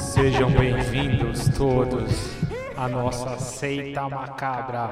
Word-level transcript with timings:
Sejam 0.00 0.50
bem-vindos 0.50 1.48
todos 1.48 2.36
à 2.76 2.88
nossa 2.88 3.38
seita 3.38 4.08
macabra. 4.08 4.90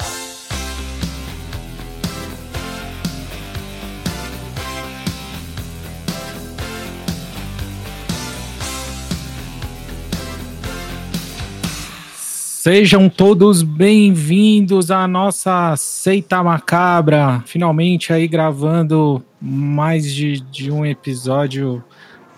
Sejam 12.64 13.10
todos 13.10 13.62
bem-vindos 13.62 14.90
à 14.90 15.06
nossa 15.06 15.76
seita 15.76 16.42
macabra. 16.42 17.42
Finalmente 17.44 18.10
aí 18.10 18.26
gravando 18.26 19.22
mais 19.38 20.10
de, 20.10 20.40
de 20.40 20.72
um 20.72 20.86
episódio 20.86 21.84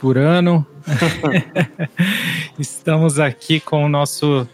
por 0.00 0.18
ano. 0.18 0.66
Estamos 2.58 3.20
aqui 3.20 3.60
com 3.60 3.84
o 3.84 3.88
nosso 3.88 4.48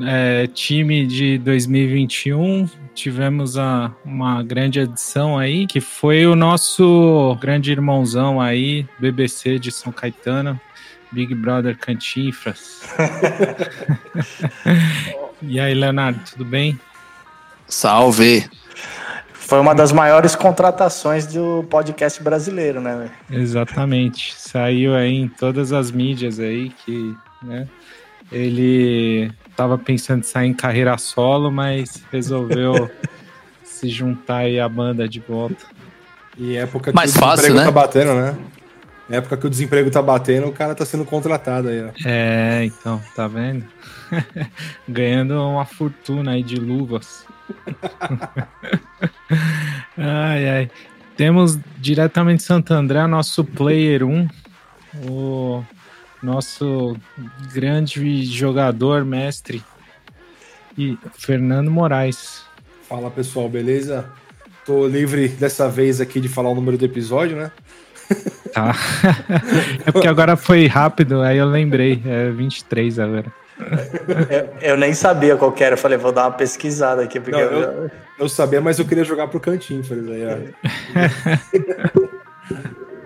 é, 0.00 0.46
time 0.46 1.04
de 1.04 1.38
2021. 1.38 2.68
Tivemos 2.94 3.58
a, 3.58 3.92
uma 4.04 4.44
grande 4.44 4.78
edição 4.78 5.36
aí, 5.36 5.66
que 5.66 5.80
foi 5.80 6.24
o 6.24 6.36
nosso 6.36 7.36
grande 7.40 7.72
irmãozão 7.72 8.40
aí, 8.40 8.86
BBC 9.00 9.58
de 9.58 9.72
São 9.72 9.90
Caetano. 9.90 10.60
Big 11.12 11.34
Brother 11.34 11.76
Cantinfras. 11.76 12.82
e 15.42 15.60
aí, 15.60 15.74
Leonardo, 15.74 16.20
tudo 16.30 16.44
bem? 16.44 16.78
Salve! 17.66 18.48
Foi 19.32 19.60
uma 19.60 19.74
das 19.74 19.92
maiores 19.92 20.34
contratações 20.34 21.26
do 21.26 21.64
podcast 21.70 22.20
brasileiro, 22.20 22.80
né? 22.80 23.08
Exatamente. 23.30 24.34
Saiu 24.36 24.96
aí 24.96 25.14
em 25.14 25.28
todas 25.28 25.72
as 25.72 25.92
mídias 25.92 26.40
aí 26.40 26.72
que, 26.84 27.14
né? 27.42 27.68
Ele 28.32 29.30
estava 29.48 29.78
pensando 29.78 30.20
em 30.20 30.24
sair 30.24 30.48
em 30.48 30.52
carreira 30.52 30.98
solo, 30.98 31.50
mas 31.50 32.02
resolveu 32.10 32.90
se 33.62 33.88
juntar 33.88 34.38
aí 34.38 34.58
à 34.58 34.68
banda 34.68 35.08
de 35.08 35.20
volta. 35.20 35.64
E 36.36 36.56
época 36.56 36.92
Mais 36.92 37.12
que 37.12 37.18
o 37.18 37.20
fácil, 37.20 37.36
desemprego 37.36 37.60
né? 37.60 37.64
tá 37.64 37.70
batendo, 37.70 38.14
né? 38.14 38.36
Época 39.08 39.36
que 39.36 39.46
o 39.46 39.50
desemprego 39.50 39.90
tá 39.90 40.02
batendo, 40.02 40.48
o 40.48 40.52
cara 40.52 40.74
tá 40.74 40.84
sendo 40.84 41.04
contratado 41.04 41.68
aí, 41.68 41.84
ó. 41.84 41.90
É, 42.04 42.64
então, 42.64 43.00
tá 43.14 43.28
vendo? 43.28 43.64
Ganhando 44.88 45.40
uma 45.40 45.64
fortuna 45.64 46.32
aí 46.32 46.42
de 46.42 46.56
luvas. 46.56 47.24
ai, 49.96 50.48
ai. 50.48 50.70
Temos 51.16 51.58
diretamente 51.78 52.42
Santo 52.42 52.74
André 52.74 53.06
nosso 53.06 53.44
player 53.44 54.04
1, 54.04 54.28
o 55.08 55.64
nosso 56.22 56.96
grande 57.54 58.24
jogador, 58.24 59.04
mestre, 59.04 59.62
e 60.76 60.98
Fernando 61.16 61.70
Moraes. 61.70 62.42
Fala 62.88 63.10
pessoal, 63.10 63.48
beleza? 63.48 64.10
Tô 64.64 64.86
livre 64.86 65.28
dessa 65.28 65.68
vez 65.68 66.00
aqui 66.00 66.20
de 66.20 66.28
falar 66.28 66.50
o 66.50 66.54
número 66.54 66.76
do 66.76 66.84
episódio, 66.84 67.36
né? 67.36 67.50
Tá. 68.52 68.74
é 69.86 69.92
porque 69.92 70.08
agora 70.08 70.36
foi 70.36 70.66
rápido, 70.66 71.22
aí 71.22 71.38
eu 71.38 71.46
lembrei. 71.46 72.02
É 72.06 72.30
23 72.30 72.98
agora. 72.98 73.26
Eu, 74.60 74.70
eu 74.72 74.76
nem 74.76 74.92
sabia 74.92 75.36
qual 75.36 75.50
que 75.52 75.64
era. 75.64 75.74
Eu 75.74 75.78
falei, 75.78 75.96
vou 75.96 76.12
dar 76.12 76.24
uma 76.24 76.32
pesquisada 76.32 77.02
aqui. 77.02 77.18
Porque 77.18 77.40
Não, 77.40 77.42
eu- 77.50 77.60
eu- 77.62 77.90
Eu 78.18 78.28
sabia, 78.30 78.60
mas 78.62 78.78
eu 78.78 78.84
queria 78.86 79.04
jogar 79.04 79.28
pro 79.28 79.38
cantinho, 79.40 79.82
falei. 79.84 80.54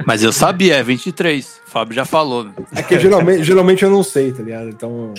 Mas 0.06 0.22
eu 0.22 0.32
sabia, 0.32 0.76
é 0.76 0.82
23. 0.82 1.60
O 1.66 1.70
Fábio 1.70 1.94
já 1.94 2.04
falou. 2.04 2.48
É 2.74 2.82
que 2.82 2.98
geralmente, 2.98 3.44
geralmente 3.44 3.84
eu 3.84 3.90
não 3.90 4.02
sei, 4.02 4.32
tá 4.32 4.42
ligado? 4.42 4.68
Então 4.68 5.14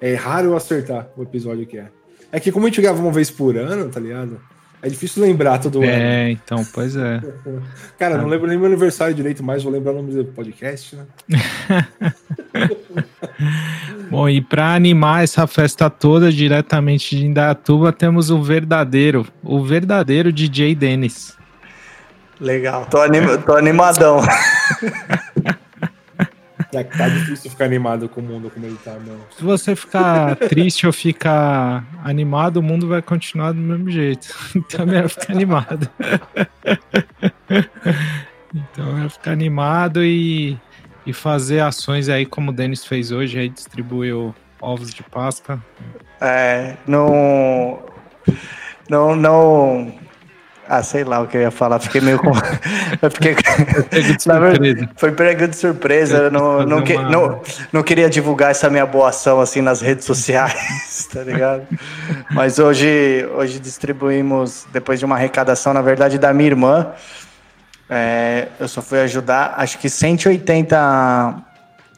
é 0.00 0.14
raro 0.14 0.48
eu 0.48 0.56
acertar 0.56 1.08
o 1.16 1.22
episódio 1.22 1.66
que 1.66 1.78
é. 1.78 1.86
É 2.32 2.40
que 2.40 2.50
como 2.50 2.66
a 2.66 2.68
gente 2.68 2.80
grava 2.80 2.98
uma 3.00 3.12
vez 3.12 3.30
por 3.30 3.56
ano, 3.56 3.88
tá 3.90 4.00
ligado? 4.00 4.40
É 4.84 4.88
difícil 4.90 5.22
lembrar 5.22 5.58
todo 5.58 5.78
ano. 5.78 5.90
É, 5.90 6.30
então, 6.30 6.62
pois 6.74 6.94
é. 6.94 7.22
Cara, 7.98 8.18
não 8.18 8.26
lembro 8.28 8.46
nem 8.46 8.58
meu 8.58 8.66
aniversário 8.66 9.14
direito 9.14 9.42
mais, 9.42 9.62
vou 9.62 9.72
lembrar 9.72 9.92
o 9.92 9.96
nome 9.96 10.12
do 10.12 10.26
podcast, 10.26 10.94
né? 10.94 11.04
Bom, 14.10 14.28
e 14.28 14.42
para 14.42 14.74
animar 14.74 15.24
essa 15.24 15.46
festa 15.46 15.88
toda 15.88 16.30
diretamente 16.30 17.16
de 17.16 17.24
Indaiatuba, 17.24 17.92
temos 17.94 18.28
o 18.28 18.42
verdadeiro, 18.42 19.26
o 19.42 19.64
verdadeiro 19.64 20.30
DJ 20.30 20.74
Dennis. 20.74 21.34
Legal. 22.38 22.84
Tô, 22.90 23.00
anima- 23.00 23.38
tô 23.38 23.56
animadão. 23.56 24.20
É 26.74 26.84
que 26.84 26.96
tá 26.96 27.08
difícil 27.08 27.50
ficar 27.50 27.64
animado 27.66 28.08
com 28.08 28.20
o 28.20 28.24
mundo 28.24 28.50
como 28.50 28.66
ele 28.66 28.76
tá, 28.84 28.92
mano. 28.92 29.20
Se 29.36 29.44
você 29.44 29.76
ficar 29.76 30.36
triste 30.48 30.86
ou 30.86 30.92
ficar 30.92 31.84
animado, 32.02 32.56
o 32.56 32.62
mundo 32.62 32.88
vai 32.88 33.00
continuar 33.00 33.52
do 33.52 33.60
mesmo 33.60 33.90
jeito. 33.90 34.34
Então 34.56 34.82
é 34.82 34.86
melhor 34.86 35.08
ficar 35.08 35.32
animado. 35.32 35.90
Então 38.54 38.88
é 38.88 38.92
melhor 38.92 39.10
ficar 39.10 39.32
animado 39.32 40.04
e, 40.04 40.58
e 41.06 41.12
fazer 41.12 41.60
ações 41.60 42.08
aí 42.08 42.24
como 42.26 42.50
o 42.50 42.54
Denis 42.54 42.84
fez 42.84 43.12
hoje, 43.12 43.38
aí 43.38 43.48
distribuiu 43.48 44.34
ovos 44.60 44.92
de 44.92 45.02
Páscoa. 45.02 45.62
É, 46.20 46.76
não. 46.86 47.82
Não, 48.88 49.14
não. 49.14 50.03
Ah, 50.68 50.82
sei 50.82 51.04
lá 51.04 51.20
o 51.20 51.26
que 51.26 51.36
eu 51.36 51.42
ia 51.42 51.50
falar. 51.50 51.78
Fiquei 51.78 52.00
meio 52.00 52.18
com. 52.18 52.30
Eu 53.02 53.10
fiquei... 53.10 53.36
Verdade. 54.26 54.88
Foi 54.96 55.12
pego 55.12 55.46
de 55.48 55.56
surpresa. 55.56 56.16
Eu 56.16 56.30
não, 56.30 56.64
não, 56.66 56.82
que- 56.82 56.94
uma- 56.94 57.10
não, 57.10 57.40
não 57.72 57.82
queria 57.82 58.08
divulgar 58.08 58.50
essa 58.50 58.70
minha 58.70 58.86
boa 58.86 59.10
ação 59.10 59.40
assim 59.40 59.60
nas 59.60 59.80
redes 59.80 60.04
sociais, 60.06 61.06
tá 61.12 61.22
ligado? 61.22 61.62
Mas 62.30 62.58
hoje, 62.58 63.28
hoje 63.36 63.58
distribuímos, 63.60 64.66
depois 64.72 64.98
de 64.98 65.04
uma 65.04 65.16
arrecadação, 65.16 65.74
na 65.74 65.82
verdade, 65.82 66.18
da 66.18 66.32
minha 66.32 66.48
irmã. 66.48 66.92
é, 67.90 68.48
eu 68.58 68.66
só 68.68 68.80
fui 68.80 69.00
ajudar, 69.00 69.54
acho 69.58 69.78
que 69.78 69.88
180 69.90 71.34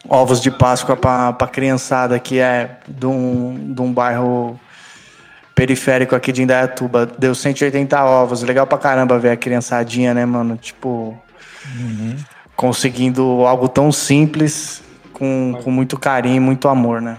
ovos 0.09 0.41
de 0.41 0.51
Páscoa 0.51 0.97
para 0.97 1.29
a 1.29 1.47
criançada 1.49 2.19
que 2.19 2.39
é 2.39 2.79
de 2.89 3.07
um, 3.07 3.73
de 3.75 3.81
um 3.83 3.93
bairro 3.93 4.59
periférico 5.57 6.15
aqui 6.15 6.31
de 6.31 6.43
Indaiatuba. 6.43 7.07
Deu 7.07 7.35
180 7.35 8.05
ovos. 8.05 8.43
Legal 8.43 8.67
pra 8.67 8.77
caramba 8.77 9.19
ver 9.19 9.31
a 9.31 9.37
criançadinha, 9.37 10.13
né, 10.13 10.27
mano? 10.27 10.57
Tipo, 10.57 11.19
conseguindo 12.55 13.23
algo 13.47 13.67
tão 13.67 13.91
simples 13.91 14.85
com, 15.15 15.59
com 15.65 15.71
muito 15.71 15.99
carinho 15.99 16.37
e 16.37 16.41
muito 16.41 16.69
amor, 16.69 17.01
né? 17.01 17.17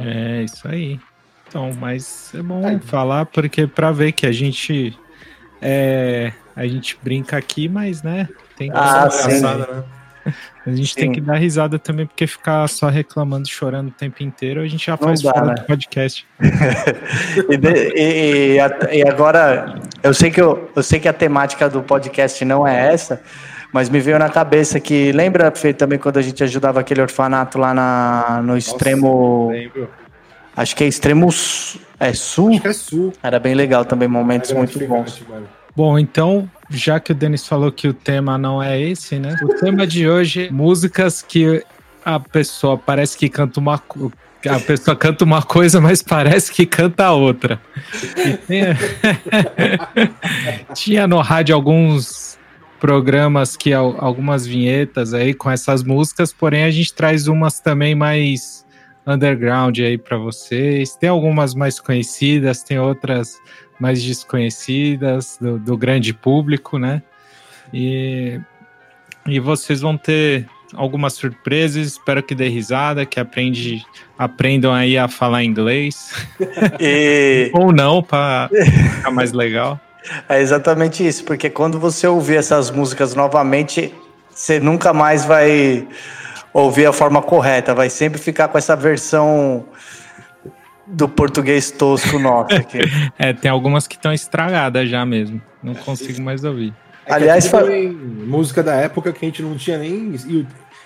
É, 0.00 0.42
isso 0.42 0.66
aí. 0.66 0.98
Então, 1.46 1.72
mas 1.78 2.32
é 2.34 2.42
bom 2.42 2.80
falar 2.80 3.26
porque 3.26 3.66
para 3.68 3.92
ver 3.92 4.10
que 4.10 4.26
a 4.26 4.32
gente 4.32 4.98
é, 5.62 6.32
a 6.56 6.66
gente 6.66 6.98
brinca 7.00 7.36
aqui, 7.36 7.68
mas 7.68 8.02
né, 8.02 8.28
tem 8.56 8.70
que, 8.70 8.76
Ah, 8.76 9.08
palhaçada, 9.08 9.66
né? 9.72 9.84
A 10.66 10.70
gente 10.72 10.94
tem 10.94 11.06
sim. 11.06 11.12
que 11.12 11.20
dar 11.20 11.36
risada 11.36 11.78
também 11.78 12.06
porque 12.06 12.26
ficar 12.26 12.66
só 12.68 12.88
reclamando, 12.88 13.48
chorando 13.48 13.88
o 13.88 13.92
tempo 13.92 14.22
inteiro, 14.22 14.60
a 14.60 14.66
gente 14.66 14.86
já 14.86 14.96
faz 14.96 15.20
dá, 15.22 15.32
fora 15.32 15.46
né? 15.46 15.54
do 15.54 15.62
podcast. 15.64 16.26
E, 17.50 17.56
de- 17.56 17.92
e- 17.94 18.54
e 18.54 18.60
a- 18.60 18.78
e 18.92 19.08
agora, 19.08 19.78
eu 20.02 20.14
sei, 20.14 20.30
que 20.30 20.40
eu, 20.40 20.70
eu 20.74 20.82
sei 20.82 21.00
que 21.00 21.08
a 21.08 21.12
temática 21.12 21.68
do 21.68 21.82
podcast 21.82 22.44
não 22.44 22.66
é 22.66 22.92
essa, 22.92 23.20
mas 23.72 23.88
me 23.88 23.98
veio 24.00 24.18
na 24.18 24.28
cabeça 24.28 24.78
que. 24.78 25.10
Lembra, 25.12 25.50
Fê, 25.50 25.72
também 25.72 25.98
quando 25.98 26.18
a 26.18 26.22
gente 26.22 26.42
ajudava 26.44 26.80
aquele 26.80 27.00
orfanato 27.02 27.58
lá 27.58 27.74
na, 27.74 28.40
no 28.42 28.56
extremo. 28.56 29.50
Lembro. 29.50 29.90
Acho 30.56 30.76
que 30.76 30.84
é 30.84 30.86
extremo 30.86 31.28
é 31.98 32.12
sul? 32.12 32.50
Acho 32.52 32.60
que 32.60 32.68
é 32.68 32.72
sul. 32.72 33.12
Era 33.22 33.40
bem 33.40 33.54
legal 33.54 33.84
também, 33.84 34.06
momentos 34.06 34.52
muito 34.52 34.78
bons. 34.86 35.20
mano. 35.28 35.48
Bom, 35.74 35.98
então, 35.98 36.48
já 36.70 37.00
que 37.00 37.12
o 37.12 37.14
Denis 37.14 37.46
falou 37.46 37.70
que 37.72 37.88
o 37.88 37.94
tema 37.94 38.36
não 38.38 38.62
é 38.62 38.80
esse, 38.80 39.18
né? 39.18 39.34
O 39.42 39.48
tema 39.54 39.86
de 39.86 40.08
hoje, 40.08 40.48
músicas 40.50 41.22
que 41.22 41.62
a 42.04 42.18
pessoa 42.20 42.76
parece 42.78 43.16
que 43.16 43.28
canta 43.28 43.58
uma 43.60 43.82
a 44.46 44.60
pessoa 44.60 44.94
canta 44.94 45.24
uma 45.24 45.42
coisa, 45.42 45.80
mas 45.80 46.02
parece 46.02 46.52
que 46.52 46.66
canta 46.66 47.10
outra. 47.12 47.58
Tinha 50.74 51.06
no 51.06 51.20
rádio 51.20 51.54
alguns 51.54 52.38
programas 52.80 53.56
que 53.56 53.72
al- 53.72 53.96
algumas 53.98 54.46
vinhetas 54.46 55.14
aí 55.14 55.32
com 55.32 55.50
essas 55.50 55.82
músicas, 55.82 56.32
porém 56.32 56.64
a 56.64 56.70
gente 56.70 56.92
traz 56.92 57.26
umas 57.26 57.60
também 57.60 57.94
mais 57.94 58.64
underground 59.06 59.78
aí 59.78 59.96
para 59.96 60.18
vocês. 60.18 60.94
Tem 60.94 61.08
algumas 61.08 61.54
mais 61.54 61.80
conhecidas, 61.80 62.62
tem 62.62 62.78
outras 62.78 63.38
mais 63.78 64.02
desconhecidas 64.02 65.38
do, 65.40 65.58
do 65.58 65.76
grande 65.76 66.12
público, 66.12 66.78
né? 66.78 67.02
E, 67.72 68.40
e 69.26 69.40
vocês 69.40 69.80
vão 69.80 69.96
ter 69.96 70.48
algumas 70.74 71.14
surpresas, 71.14 71.86
espero 71.86 72.22
que 72.22 72.34
dê 72.34 72.48
risada, 72.48 73.06
que 73.06 73.18
aprende, 73.18 73.84
aprendam 74.18 74.72
aí 74.72 74.98
a 74.98 75.08
falar 75.08 75.44
inglês, 75.44 76.12
E, 76.80 77.50
ou 77.54 77.72
não, 77.72 78.02
para 78.02 78.50
ficar 78.96 79.10
mais 79.10 79.32
legal. 79.32 79.80
É 80.28 80.40
exatamente 80.40 81.06
isso, 81.06 81.24
porque 81.24 81.48
quando 81.48 81.78
você 81.78 82.06
ouvir 82.06 82.36
essas 82.36 82.70
músicas 82.70 83.14
novamente, 83.14 83.94
você 84.30 84.60
nunca 84.60 84.92
mais 84.92 85.24
vai 85.24 85.86
ouvir 86.52 86.86
a 86.86 86.92
forma 86.92 87.22
correta, 87.22 87.74
vai 87.74 87.88
sempre 87.88 88.20
ficar 88.20 88.48
com 88.48 88.58
essa 88.58 88.76
versão 88.76 89.64
do 90.86 91.08
português 91.08 91.70
tosco 91.70 92.18
nosso 92.18 92.54
aqui. 92.54 92.78
É, 93.18 93.32
tem 93.32 93.50
algumas 93.50 93.86
que 93.86 93.94
estão 93.94 94.12
estragadas 94.12 94.88
já 94.88 95.04
mesmo. 95.04 95.40
Não 95.62 95.74
consigo 95.74 96.20
mais 96.22 96.44
ouvir. 96.44 96.74
É 97.06 97.12
Aliás, 97.14 97.46
fa- 97.46 97.62
música 98.26 98.62
da 98.62 98.74
época 98.74 99.12
que 99.12 99.24
a 99.24 99.28
gente 99.28 99.42
não 99.42 99.56
tinha 99.56 99.78
nem 99.78 100.14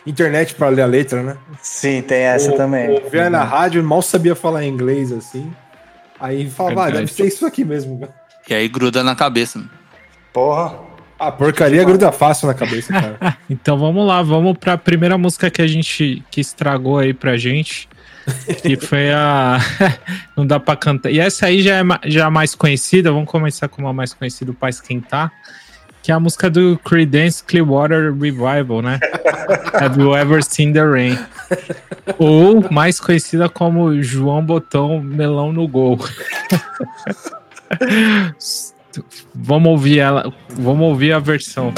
internet 0.06 0.54
pra 0.54 0.68
ler 0.68 0.82
a 0.82 0.86
letra, 0.86 1.22
né? 1.22 1.36
Sim, 1.60 2.02
tem 2.02 2.22
essa 2.22 2.50
Ou- 2.50 2.56
também. 2.56 2.88
Ouvia 2.90 3.28
na 3.30 3.44
rádio, 3.44 3.82
mal 3.82 4.02
sabia 4.02 4.34
falar 4.34 4.64
inglês 4.64 5.12
assim. 5.12 5.52
Aí 6.18 6.48
falava, 6.50 6.86
ah, 6.86 6.90
deve 6.90 7.06
ser 7.12 7.26
isso 7.26 7.46
aqui 7.46 7.64
mesmo. 7.64 8.08
E 8.48 8.54
aí 8.54 8.66
gruda 8.68 9.04
na 9.04 9.14
cabeça. 9.14 9.58
mano. 9.58 9.70
Porra. 10.32 10.88
A 11.18 11.32
porcaria 11.32 11.82
gruda 11.82 12.12
fácil 12.12 12.46
na 12.46 12.54
cabeça, 12.54 12.92
cara. 12.92 13.36
Então 13.50 13.76
vamos 13.76 14.06
lá, 14.06 14.22
vamos 14.22 14.56
para 14.56 14.74
a 14.74 14.78
primeira 14.78 15.18
música 15.18 15.50
que 15.50 15.60
a 15.60 15.66
gente 15.66 16.22
que 16.30 16.40
estragou 16.40 16.98
aí 16.98 17.12
pra 17.12 17.36
gente. 17.36 17.88
Que 18.62 18.76
foi 18.76 19.10
a. 19.12 19.58
Não 20.36 20.46
dá 20.46 20.60
pra 20.60 20.76
cantar. 20.76 21.10
E 21.10 21.18
essa 21.18 21.46
aí 21.46 21.62
já 21.62 21.76
é 21.76 21.82
já 22.04 22.30
mais 22.30 22.54
conhecida. 22.54 23.12
Vamos 23.12 23.28
começar 23.28 23.68
com 23.68 23.82
uma 23.82 23.92
mais 23.92 24.12
conhecida 24.12 24.52
pra 24.52 24.68
esquentar. 24.68 25.32
Que 26.02 26.12
é 26.12 26.14
a 26.14 26.20
música 26.20 26.48
do 26.48 26.78
Creedence 26.84 27.42
Clearwater 27.42 28.14
Revival, 28.14 28.82
né? 28.82 28.98
Have 29.74 30.00
you 30.00 30.14
ever 30.14 30.42
seen 30.42 30.72
the 30.72 30.82
rain? 30.82 31.18
Ou 32.18 32.70
mais 32.70 33.00
conhecida 33.00 33.48
como 33.48 34.00
João 34.02 34.44
Botão 34.44 35.00
Melão 35.00 35.52
no 35.52 35.66
Gol. 35.66 35.98
vamos 39.34 39.68
ouvir 39.68 39.98
ela. 39.98 40.32
Vamos 40.48 40.86
ouvir 40.86 41.12
a 41.12 41.18
versão. 41.18 41.72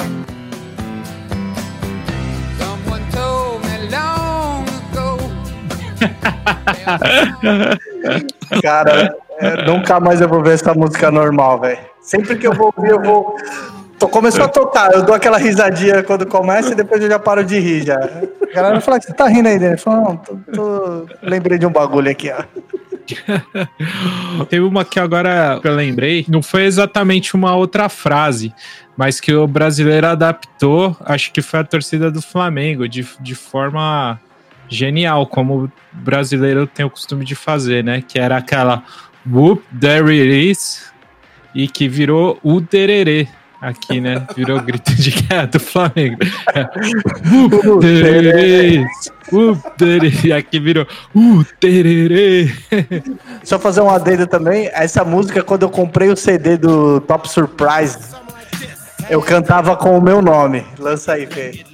Cara, 8.63 9.15
é, 9.39 9.65
nunca 9.65 10.01
mais 10.01 10.21
eu 10.21 10.29
vou 10.29 10.43
ver 10.43 10.55
essa 10.55 10.75
música 10.75 11.11
normal, 11.11 11.61
velho. 11.61 11.79
Sempre 12.01 12.37
que 12.37 12.47
eu 12.47 12.53
vou 12.53 12.73
ouvir, 12.77 12.91
eu 12.91 13.03
vou. 13.03 13.35
Tô, 13.99 14.09
começou 14.09 14.45
a 14.45 14.49
tocar, 14.49 14.93
eu 14.93 15.03
dou 15.03 15.15
aquela 15.15 15.37
risadinha 15.37 16.03
quando 16.03 16.27
começa 16.27 16.73
e 16.73 16.75
depois 16.75 17.03
eu 17.03 17.09
já 17.09 17.19
paro 17.19 17.45
de 17.45 17.59
rir 17.59 17.85
já. 17.85 17.97
A 17.99 18.55
galera 18.55 18.81
fala 18.81 18.99
que 18.99 19.07
você 19.07 19.13
tá 19.13 19.29
rindo 19.29 19.49
aí. 19.49 19.63
Eu 19.63 19.79
falo, 19.79 20.01
não, 20.03 20.17
tô, 20.17 20.37
tô- 20.53 21.07
lembrei 21.23 21.59
de 21.59 21.67
um 21.67 21.71
bagulho 21.71 22.11
aqui, 22.11 22.31
ó. 22.31 22.43
Teve 24.49 24.65
uma 24.65 24.85
que 24.85 24.99
agora 24.99 25.61
eu 25.63 25.75
lembrei, 25.75 26.25
não 26.29 26.43
foi 26.43 26.65
exatamente 26.65 27.35
uma 27.35 27.55
outra 27.57 27.89
frase, 27.89 28.55
mas 28.97 29.21
que 29.21 29.35
o 29.35 29.47
brasileiro 29.47 30.07
adaptou, 30.07 30.97
acho 31.05 31.33
que 31.33 31.43
foi 31.43 31.61
a 31.61 31.65
torcida 31.65 32.11
do 32.11 32.23
Flamengo, 32.23 32.89
de, 32.89 33.07
de 33.21 33.35
forma 33.35 34.19
genial, 34.71 35.27
como 35.27 35.65
o 35.65 35.73
brasileiro 35.93 36.67
tem 36.67 36.87
o 36.87 36.91
costume 36.91 37.25
de 37.25 37.35
fazer, 37.35 37.85
né? 37.85 38.03
Que 38.07 38.19
era 38.19 38.37
aquela 38.37 38.85
Whoop, 39.31 39.63
there 39.79 40.09
it 40.09 40.51
is, 40.51 40.91
e 41.55 41.69
que 41.69 41.89
virou 41.89 42.39
o 42.43 42.61
tererê. 42.61 43.29
Aqui, 43.61 44.01
né? 44.01 44.27
Virou 44.35 44.59
grito 44.63 44.95
de 44.95 45.11
guerra 45.11 45.45
do 45.45 45.61
Flamengo. 45.61 46.17
Whoop, 47.31 47.87
is. 47.87 49.13
Whoop. 49.31 49.61
E 50.25 50.33
aqui 50.33 50.59
virou 50.59 50.87
o 51.15 51.45
tererê. 51.61 52.51
Só 53.45 53.59
fazer 53.59 53.83
um 53.83 53.91
adendo 53.91 54.27
também, 54.27 54.71
essa 54.73 55.05
música, 55.05 55.43
quando 55.43 55.65
eu 55.65 55.69
comprei 55.69 56.09
o 56.09 56.17
CD 56.17 56.57
do 56.57 57.03
Top 57.03 57.29
Surprise, 57.29 57.99
eu 59.11 59.21
cantava 59.21 59.77
com 59.77 59.99
o 59.99 60.01
meu 60.01 60.23
nome. 60.23 60.65
Lança 60.79 61.15
aí, 61.15 61.27
Fê. 61.27 61.65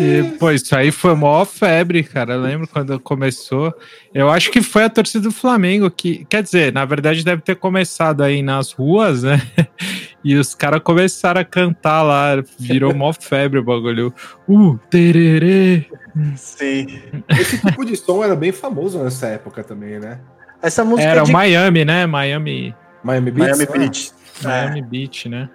E, 0.00 0.22
pô, 0.38 0.50
isso 0.50 0.74
aí 0.74 0.90
foi 0.90 1.14
maior 1.14 1.44
febre, 1.44 2.02
cara. 2.02 2.34
Eu 2.34 2.40
lembro 2.40 2.66
quando 2.66 2.98
começou. 2.98 3.74
Eu 4.14 4.30
acho 4.30 4.50
que 4.50 4.62
foi 4.62 4.84
a 4.84 4.90
torcida 4.90 5.24
do 5.24 5.30
Flamengo 5.30 5.90
que. 5.90 6.24
Quer 6.24 6.42
dizer, 6.42 6.72
na 6.72 6.84
verdade 6.84 7.24
deve 7.24 7.42
ter 7.42 7.56
começado 7.56 8.22
aí 8.22 8.42
nas 8.42 8.72
ruas, 8.72 9.22
né? 9.22 9.40
E 10.22 10.36
os 10.36 10.54
caras 10.54 10.82
começaram 10.82 11.40
a 11.40 11.44
cantar 11.44 12.02
lá. 12.02 12.44
Virou 12.58 12.94
mó 12.94 13.10
febre 13.10 13.58
o 13.58 13.64
bagulho. 13.64 14.12
Uh, 14.46 14.78
tererê. 14.90 15.86
Sim. 16.36 17.00
Esse 17.26 17.58
tipo 17.58 17.86
de 17.86 17.96
som 17.96 18.22
era 18.22 18.36
bem 18.36 18.52
famoso 18.52 19.02
nessa 19.02 19.28
época 19.28 19.64
também, 19.64 19.98
né? 19.98 20.20
Essa 20.60 20.84
música 20.84 21.08
Era 21.08 21.20
é 21.20 21.22
o 21.22 21.26
de 21.26 21.32
Miami, 21.32 21.86
né? 21.86 22.06
Miami. 22.06 22.74
Miami 23.02 23.30
Beats. 23.30 23.58
Miami 23.58 23.72
né? 23.72 23.78
Beach. 23.78 24.12
É. 24.44 24.46
Miami 24.46 24.82
Beach, 24.82 25.28
né? 25.30 25.48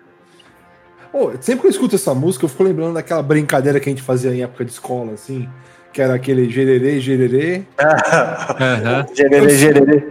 Pô, 1.18 1.32
sempre 1.40 1.62
que 1.62 1.68
eu 1.68 1.72
escuto 1.72 1.96
essa 1.96 2.14
música, 2.14 2.44
eu 2.44 2.50
fico 2.50 2.62
lembrando 2.62 2.96
daquela 2.96 3.24
brincadeira 3.24 3.80
que 3.80 3.88
a 3.88 3.92
gente 3.92 4.02
fazia 4.02 4.32
em 4.36 4.44
época 4.44 4.66
de 4.66 4.72
escola, 4.72 5.14
assim. 5.14 5.48
Que 5.94 6.02
era 6.02 6.14
aquele 6.14 6.50
gererê, 6.50 7.00
gererê. 7.00 7.62
Gererê, 9.16 9.50
gererê. 9.58 10.04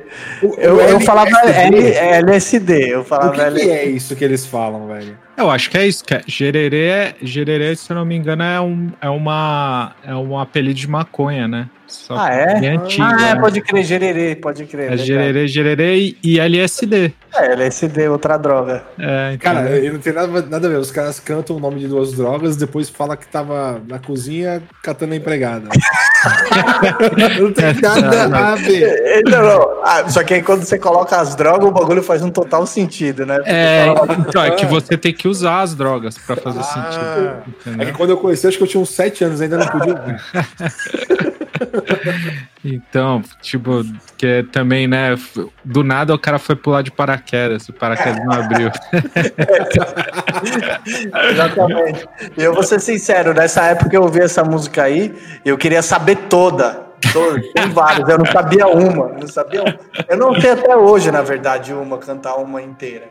O- 0.43 0.55
Eu, 0.59 0.77
o 0.77 0.81
eu 0.81 0.97
LSD, 0.97 1.05
falava 1.05 1.31
LSD, 1.51 2.89
eu 2.95 3.01
O 3.01 3.05
falava 3.05 3.31
que, 3.33 3.37
que 3.37 3.43
LSD. 3.45 3.71
é 3.71 3.85
isso 3.85 4.17
que 4.17 4.25
eles 4.25 4.47
falam, 4.47 4.87
velho? 4.87 5.15
Eu 5.37 5.51
acho 5.51 5.69
que 5.71 5.77
é 5.79 5.87
isso. 5.87 6.05
Que 6.05 6.15
é- 6.15 6.23
gererê, 6.27 7.15
gererê, 7.23 7.75
se 7.75 7.91
eu 7.91 7.97
não 7.97 8.05
me 8.05 8.15
engano, 8.17 8.43
é 8.43 8.61
um, 8.61 8.91
é 9.01 9.09
uma, 9.09 9.93
é 10.05 10.15
um 10.15 10.39
apelido 10.39 10.75
de 10.79 10.89
maconha, 10.89 11.49
né? 11.49 11.69
Só 11.87 12.17
Ah, 12.17 12.31
é? 12.31 12.61
bem 12.61 12.71
antigo, 12.71 13.05
Ah, 13.05 13.13
é, 13.31 13.35
né? 13.35 13.41
pode 13.41 13.61
crer, 13.61 13.85
gererê, 13.85 14.35
pode 14.37 14.65
crer. 14.67 14.85
É 14.85 14.89
verdade. 14.89 15.07
gererê, 15.07 15.49
gererê 15.49 15.97
e, 15.97 16.19
e 16.25 16.41
LSD. 16.41 17.13
É, 17.35 17.53
LSD, 17.53 18.09
outra 18.09 18.37
droga. 18.37 18.83
É, 18.99 19.37
Cara, 19.39 19.71
eu 19.71 19.93
não 19.93 20.01
tem 20.01 20.13
nada, 20.13 20.43
nada 20.43 20.67
a 20.67 20.71
ver. 20.71 20.79
Os 20.79 20.91
caras 20.91 21.21
cantam 21.21 21.57
o 21.57 21.61
nome 21.61 21.81
de 21.81 21.89
duas 21.89 22.13
drogas, 22.13 22.57
depois 22.57 22.89
fala 22.89 23.17
que 23.17 23.27
tava 23.27 23.81
na 23.87 23.99
cozinha 23.99 24.63
catando 24.83 25.13
a 25.15 25.17
empregada. 25.17 25.69
não 27.41 27.53
tem 27.53 27.75
nada 27.81 28.53
a 28.53 28.55
ver. 28.55 29.21
Então, 29.21 29.43
não. 29.43 29.83
Ah, 29.83 30.09
só 30.09 30.23
que 30.23 30.35
aí 30.35 30.43
quando 30.43 30.65
você 30.65 30.79
coloca 30.79 31.17
as 31.17 31.35
drogas, 31.35 31.69
o 31.69 31.73
bagulho 31.73 32.03
faz 32.03 32.23
um 32.23 32.31
total 32.31 32.67
sentido, 32.67 33.27
né? 33.27 33.41
É, 33.45 33.87
então, 34.19 34.43
é 34.43 34.53
que 34.53 34.67
você 34.67 34.97
tem 34.97 35.13
que 35.13 35.29
usar 35.29 35.61
as 35.61 35.75
drogas 35.75 36.17
pra 36.19 36.37
fazer 36.37 36.63
sentido. 36.63 37.01
Ah, 37.01 37.43
é 37.45 37.71
entendeu? 37.71 37.87
que 37.87 37.93
quando 37.93 38.11
eu 38.11 38.17
conheci, 38.17 38.47
acho 38.47 38.57
que 38.57 38.63
eu 38.63 38.69
tinha 38.69 38.81
uns 38.81 38.91
7 38.91 39.25
anos, 39.25 39.41
ainda 39.41 39.59
não 39.59 39.67
podia. 39.67 39.95
Então, 42.67 43.23
tipo, 43.43 43.85
que 44.17 44.27
é 44.27 44.43
também, 44.43 44.89
né? 44.89 45.15
Do 45.63 45.85
nada 45.85 46.15
o 46.15 46.19
cara 46.19 46.39
foi 46.39 46.57
pular 46.57 46.81
de 46.81 46.91
paraquedas, 46.91 47.69
o 47.69 47.75
paraquedas 47.75 48.25
não 48.25 48.33
abriu. 48.33 48.71
Exatamente. 51.31 52.09
E 52.39 52.43
eu 52.43 52.55
vou 52.55 52.63
ser 52.63 52.81
sincero, 52.81 53.35
nessa 53.35 53.65
época 53.65 53.95
eu 53.95 54.03
ouvi 54.03 54.21
essa 54.21 54.43
música 54.43 54.85
aí, 54.85 55.15
eu 55.45 55.59
queria 55.59 55.83
saber 55.83 56.17
toda. 56.31 56.87
Toda. 57.13 57.39
Tem 57.55 57.69
várias, 57.69 58.09
eu 58.09 58.17
não 58.17 58.25
sabia 58.25 58.67
uma. 58.67 59.09
Não 59.09 59.29
sabia 59.29 59.63
uma. 59.63 59.79
Eu 60.09 60.17
não 60.17 60.41
sei 60.41 60.53
até 60.53 60.75
hoje, 60.75 61.11
na 61.11 61.21
verdade, 61.21 61.75
uma, 61.75 61.99
cantar 61.99 62.37
uma 62.37 62.63
inteira. 62.63 63.11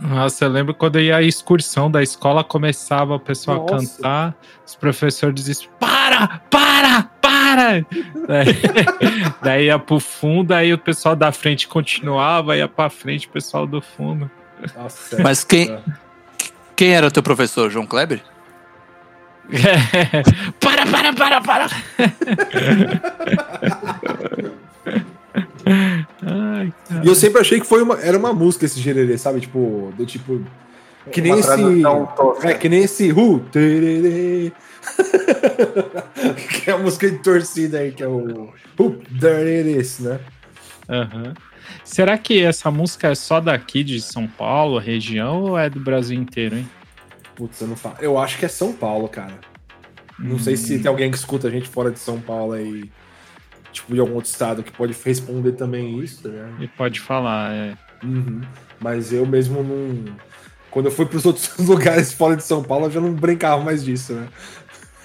Nossa, 0.00 0.44
eu 0.44 0.48
lembro 0.48 0.74
quando 0.74 1.00
ia 1.00 1.16
a 1.16 1.22
excursão 1.22 1.90
da 1.90 2.02
escola, 2.02 2.44
começava 2.44 3.14
o 3.14 3.20
pessoal 3.20 3.64
a 3.64 3.66
cantar, 3.66 4.34
os 4.64 4.76
professores 4.76 5.34
diziam: 5.34 5.70
para, 5.80 6.40
para, 6.48 7.10
para! 7.58 7.86
Daí, 8.26 8.56
daí 9.42 9.64
ia 9.66 9.78
pro 9.78 9.98
fundo, 9.98 10.52
aí 10.52 10.72
o 10.72 10.78
pessoal 10.78 11.16
da 11.16 11.32
frente 11.32 11.66
continuava, 11.66 12.56
ia 12.56 12.68
pra 12.68 12.88
frente 12.88 13.26
o 13.26 13.30
pessoal 13.30 13.66
do 13.66 13.80
fundo. 13.80 14.30
Nossa, 14.76 15.20
Mas 15.22 15.42
quem, 15.44 15.76
quem 16.76 16.94
era 16.94 17.06
o 17.06 17.10
teu 17.10 17.22
professor? 17.22 17.70
João 17.70 17.86
Kleber? 17.86 18.20
para, 20.60 20.86
para, 20.86 21.12
para, 21.14 21.40
para! 21.40 21.66
Ai, 26.22 26.72
E 27.02 27.08
eu 27.08 27.14
sempre 27.14 27.40
achei 27.40 27.60
que 27.60 27.66
foi 27.66 27.82
uma, 27.82 27.98
era 28.00 28.18
uma 28.18 28.32
música 28.32 28.66
esse 28.66 28.80
gererê, 28.80 29.16
sabe? 29.18 29.40
Tipo, 29.40 29.92
do 29.96 30.04
tipo. 30.04 30.40
Que 31.10 31.22
nem 31.22 31.38
esse. 31.38 31.50
É, 32.42 32.54
que 32.54 32.68
nem 32.68 32.82
esse. 32.84 33.10
Uh, 33.12 33.40
tererê. 33.50 34.52
que 36.62 36.70
é 36.70 36.72
a 36.72 36.78
música 36.78 37.10
de 37.10 37.18
torcida 37.18 37.78
aí, 37.78 37.92
que 37.92 38.02
é 38.02 38.08
o. 38.08 38.52
Uh, 38.78 39.02
there 39.20 39.58
it 39.58 39.80
is, 39.80 39.98
né? 40.00 40.18
Aham. 40.88 41.34
Será 41.84 42.16
que 42.16 42.42
essa 42.42 42.70
música 42.70 43.08
é 43.08 43.14
só 43.14 43.40
daqui 43.40 43.82
de 43.84 44.00
São 44.00 44.26
Paulo, 44.26 44.78
região, 44.78 45.42
ou 45.42 45.58
é 45.58 45.68
do 45.68 45.80
Brasil 45.80 46.18
inteiro, 46.18 46.56
hein? 46.56 46.68
Putz, 47.34 47.60
eu 47.60 47.68
não 47.68 47.76
falo. 47.76 47.96
Eu 48.00 48.18
acho 48.18 48.38
que 48.38 48.44
é 48.44 48.48
São 48.48 48.72
Paulo, 48.72 49.08
cara. 49.08 49.34
Não 50.18 50.38
sei 50.38 50.56
se 50.56 50.78
tem 50.78 50.88
alguém 50.88 51.10
que 51.10 51.16
escuta 51.16 51.46
a 51.46 51.50
gente 51.50 51.68
fora 51.68 51.90
de 51.90 51.98
São 51.98 52.20
Paulo 52.20 52.52
aí, 52.52 52.90
tipo, 53.72 53.94
de 53.94 54.00
algum 54.00 54.14
outro 54.14 54.30
estado, 54.30 54.62
que 54.62 54.72
pode 54.72 54.96
responder 55.04 55.52
também 55.52 56.00
isso, 56.00 56.24
tá 56.24 56.28
ligado? 56.28 56.62
E 56.62 56.66
pode 56.66 57.00
falar, 57.00 57.54
é. 57.54 57.76
Uhum. 58.02 58.40
Mas 58.80 59.12
eu 59.12 59.24
mesmo 59.24 59.62
não. 59.62 60.16
Quando 60.70 60.86
eu 60.86 60.92
fui 60.92 61.06
para 61.06 61.16
os 61.16 61.24
outros 61.24 61.56
lugares 61.64 62.12
fora 62.12 62.36
de 62.36 62.42
São 62.42 62.62
Paulo, 62.62 62.86
eu 62.86 62.90
já 62.90 63.00
não 63.00 63.14
brincava 63.14 63.62
mais 63.62 63.84
disso, 63.84 64.12
né? 64.12 64.28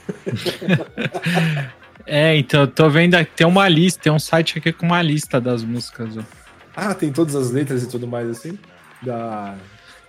É, 2.06 2.36
então, 2.36 2.62
eu 2.62 2.68
tô 2.68 2.90
vendo 2.90 3.16
aqui, 3.16 3.32
tem 3.34 3.48
uma 3.48 3.68
lista, 3.68 4.04
tem 4.04 4.12
um 4.12 4.20
site 4.20 4.58
aqui 4.58 4.74
com 4.74 4.86
uma 4.86 5.02
lista 5.02 5.40
das 5.40 5.64
músicas. 5.64 6.18
ó. 6.18 6.22
Ah, 6.76 6.94
tem 6.94 7.12
todas 7.12 7.36
as 7.36 7.52
letras 7.52 7.84
e 7.84 7.90
tudo 7.90 8.08
mais 8.08 8.30
assim? 8.30 8.58
Da... 9.02 9.56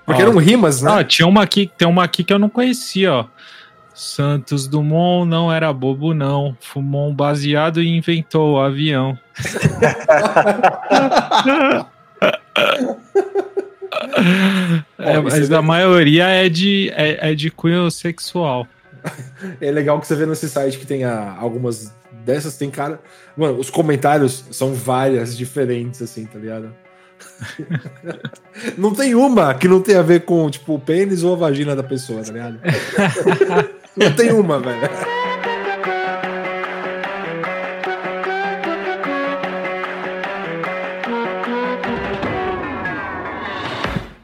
Porque 0.04 0.22
Ó, 0.22 0.26
eram 0.26 0.38
rimas, 0.38 0.82
né? 0.82 0.90
Ah, 0.92 1.04
tinha 1.04 1.26
uma 1.26 1.42
aqui, 1.42 1.70
tem 1.78 1.86
uma 1.86 2.04
aqui 2.04 2.24
que 2.24 2.32
eu 2.32 2.38
não 2.38 2.48
conhecia, 2.48 3.12
ó. 3.12 3.26
Santos 3.94 4.66
Dumont 4.66 5.28
não 5.28 5.52
era 5.52 5.72
bobo, 5.72 6.12
não. 6.12 6.56
Fumou 6.60 7.10
um 7.10 7.14
baseado 7.14 7.80
e 7.80 7.96
inventou 7.96 8.54
o 8.54 8.60
avião. 8.60 9.16
É, 14.98 15.20
mas 15.20 15.50
é 15.50 15.54
a 15.54 15.62
maioria 15.62 16.24
é 16.24 16.48
de, 16.48 16.90
é, 16.94 17.30
é 17.30 17.34
de 17.34 17.50
cunho 17.50 17.90
sexual. 17.90 18.66
É 19.60 19.70
legal 19.70 20.00
que 20.00 20.06
você 20.06 20.14
vê 20.14 20.26
nesse 20.26 20.48
site 20.48 20.78
que 20.78 20.86
tem 20.86 21.04
ah, 21.04 21.36
algumas 21.38 21.92
dessas, 22.24 22.56
tem 22.56 22.70
cara. 22.70 23.00
Mano, 23.36 23.58
os 23.58 23.70
comentários 23.70 24.44
são 24.50 24.72
várias 24.72 25.36
diferentes, 25.36 26.00
assim, 26.00 26.24
tá 26.24 26.38
ligado? 26.38 26.74
não 28.76 28.94
tem 28.94 29.14
uma 29.14 29.54
que 29.54 29.68
não 29.68 29.80
tem 29.80 29.96
a 29.96 30.02
ver 30.02 30.24
com, 30.24 30.50
tipo, 30.50 30.74
o 30.74 30.78
pênis 30.78 31.22
ou 31.22 31.34
a 31.34 31.36
vagina 31.36 31.76
da 31.76 31.82
pessoa, 31.82 32.22
tá 32.22 32.32
ligado? 32.32 32.58
não 33.96 34.12
tem 34.14 34.32
uma, 34.32 34.58
velho. 34.58 34.80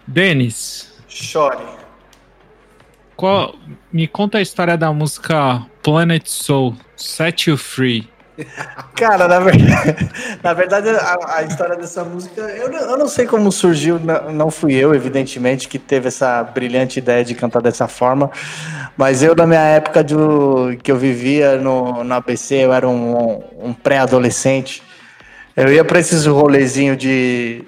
Denis, 0.06 0.90
Chore. 1.06 1.79
Qual, 3.20 3.54
me 3.92 4.08
conta 4.08 4.38
a 4.38 4.40
história 4.40 4.78
da 4.78 4.90
música 4.94 5.60
Planet 5.82 6.26
Soul, 6.26 6.74
Set 6.96 7.50
You 7.50 7.58
Free. 7.58 8.08
Cara, 8.96 9.28
na 9.28 9.38
verdade, 9.38 10.10
na 10.42 10.54
verdade 10.54 10.88
a, 10.88 11.36
a 11.36 11.42
história 11.42 11.76
dessa 11.76 12.02
música, 12.02 12.40
eu, 12.40 12.72
eu 12.72 12.96
não 12.96 13.06
sei 13.06 13.26
como 13.26 13.52
surgiu, 13.52 13.98
não, 13.98 14.32
não 14.32 14.50
fui 14.50 14.72
eu, 14.72 14.94
evidentemente, 14.94 15.68
que 15.68 15.78
teve 15.78 16.08
essa 16.08 16.42
brilhante 16.42 16.98
ideia 16.98 17.22
de 17.22 17.34
cantar 17.34 17.60
dessa 17.60 17.86
forma, 17.86 18.30
mas 18.96 19.22
eu, 19.22 19.36
na 19.36 19.46
minha 19.46 19.60
época 19.60 20.02
de, 20.02 20.14
que 20.82 20.90
eu 20.90 20.96
vivia 20.96 21.58
no, 21.58 22.02
no 22.02 22.14
ABC, 22.14 22.54
eu 22.54 22.72
era 22.72 22.88
um, 22.88 23.42
um 23.60 23.74
pré-adolescente, 23.74 24.82
eu 25.54 25.70
ia 25.70 25.84
pra 25.84 26.00
esses 26.00 26.24
rolezinhos 26.24 26.96
de- 26.96 27.62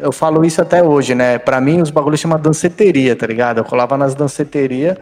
Eu 0.00 0.12
falo 0.12 0.44
isso 0.44 0.60
até 0.60 0.82
hoje, 0.82 1.14
né? 1.14 1.38
Pra 1.38 1.60
mim, 1.60 1.80
os 1.80 1.90
bagulhos 1.90 2.20
chamam 2.20 2.38
danceteria, 2.38 3.16
tá 3.16 3.26
ligado? 3.26 3.58
Eu 3.58 3.64
colava 3.64 3.96
nas 3.96 4.14
danceterias. 4.14 4.96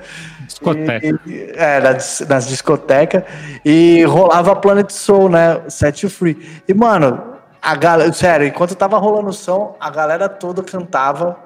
Discoteca. 0.47 1.07
E- 1.27 1.53
É, 1.57 1.81
nas, 1.81 2.25
nas 2.29 2.47
discotecas. 2.49 3.23
E 3.65 4.03
rolava 4.05 4.55
Planet 4.57 4.91
Soul, 4.91 5.29
né? 5.31 5.61
Set 5.69 6.03
You 6.05 6.11
Free. 6.11 6.63
E, 6.69 6.75
mano, 6.75 7.23
a 7.63 7.75
galera. 7.75 8.13
Sério, 8.13 8.47
enquanto 8.47 8.75
tava 8.75 8.99
rolando 8.99 9.29
o 9.31 9.33
som, 9.33 9.77
a 9.81 9.91
galera 9.91 10.29
toda 10.29 10.63
cantava 10.63 11.37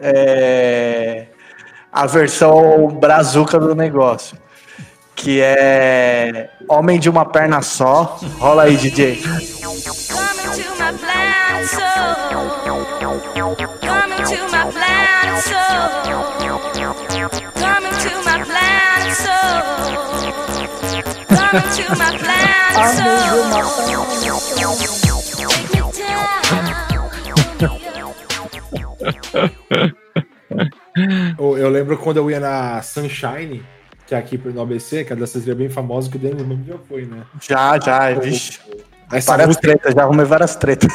é, 0.00 1.26
a 1.92 2.06
versão 2.06 2.88
brazuca 2.88 3.58
do 3.58 3.74
negócio. 3.74 4.36
Que 5.14 5.40
é 5.42 6.48
Homem 6.68 6.98
de 6.98 7.08
uma 7.08 7.24
Perna 7.24 7.60
Só. 7.62 8.18
Rola 8.38 8.64
aí, 8.64 8.76
DJ. 8.76 9.16
Coming 9.22 9.80
to 9.80 10.70
my 10.82 10.98
planet 10.98 11.66
soul. 11.68 11.91
Coming 13.56 14.24
to 14.24 14.48
my 14.48 14.64
planet 14.72 15.42
soul. 15.44 15.60
Coming 17.54 17.96
to 18.00 18.12
my 18.24 18.38
planet 18.48 19.16
soul. 19.16 19.60
Coming 21.28 21.68
to 21.76 21.84
my 21.98 22.10
planet 22.16 22.88
soul. 22.96 23.20
Take 24.20 24.80
me 24.80 24.96
down. 25.00 25.22
Eu, 31.38 31.58
eu 31.58 31.68
lembro 31.68 31.98
quando 31.98 32.18
eu 32.18 32.30
ia 32.30 32.40
na 32.40 32.82
Sunshine, 32.82 33.62
que 34.06 34.14
é 34.14 34.18
aqui 34.18 34.38
no 34.38 34.60
ABC, 34.62 35.04
que 35.04 35.12
é 35.12 35.16
dessas 35.16 35.44
bem 35.44 35.68
famosa, 35.68 36.10
que 36.10 36.16
o 36.16 36.20
Denis 36.20 36.42
mesmo 36.46 36.64
já 36.64 36.78
foi, 36.78 37.06
né? 37.06 37.24
Já, 37.40 37.78
já, 37.78 38.12
vixe. 38.14 38.60
Essa 39.12 39.32
Várias 39.32 39.48
música, 39.48 39.68
tretas, 39.68 39.92
já 39.94 40.02
arrumei 40.02 40.24
várias 40.24 40.56
tretas. 40.56 40.90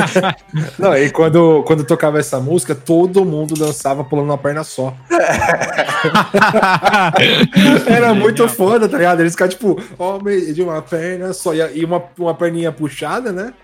não, 0.78 0.94
e 0.94 1.08
quando, 1.10 1.62
quando 1.66 1.84
tocava 1.84 2.18
essa 2.18 2.38
música, 2.38 2.74
todo 2.74 3.24
mundo 3.24 3.54
dançava 3.54 4.04
pulando 4.04 4.26
uma 4.26 4.36
perna 4.36 4.62
só. 4.62 4.94
Era 7.88 8.12
muito 8.12 8.46
foda, 8.46 8.86
tá 8.86 8.98
ligado? 8.98 9.20
Eles 9.20 9.32
ficavam, 9.32 9.50
tipo, 9.50 9.82
homem 9.98 10.52
de 10.52 10.62
uma 10.62 10.82
perna 10.82 11.32
só. 11.32 11.54
E 11.54 11.82
uma, 11.82 12.02
uma 12.18 12.34
perninha 12.34 12.70
puxada, 12.70 13.32
né? 13.32 13.54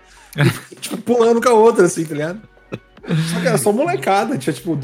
E, 0.71 0.75
tipo, 0.75 0.97
pulando 0.97 1.39
com 1.39 1.49
a 1.49 1.53
outra, 1.53 1.85
assim, 1.85 2.03
tá 2.03 2.15
ligado? 2.15 2.41
Só 3.07 3.39
que 3.39 3.47
era 3.47 3.57
só 3.57 3.71
molecada, 3.71 4.37
tinha, 4.37 4.53
tipo, 4.53 4.77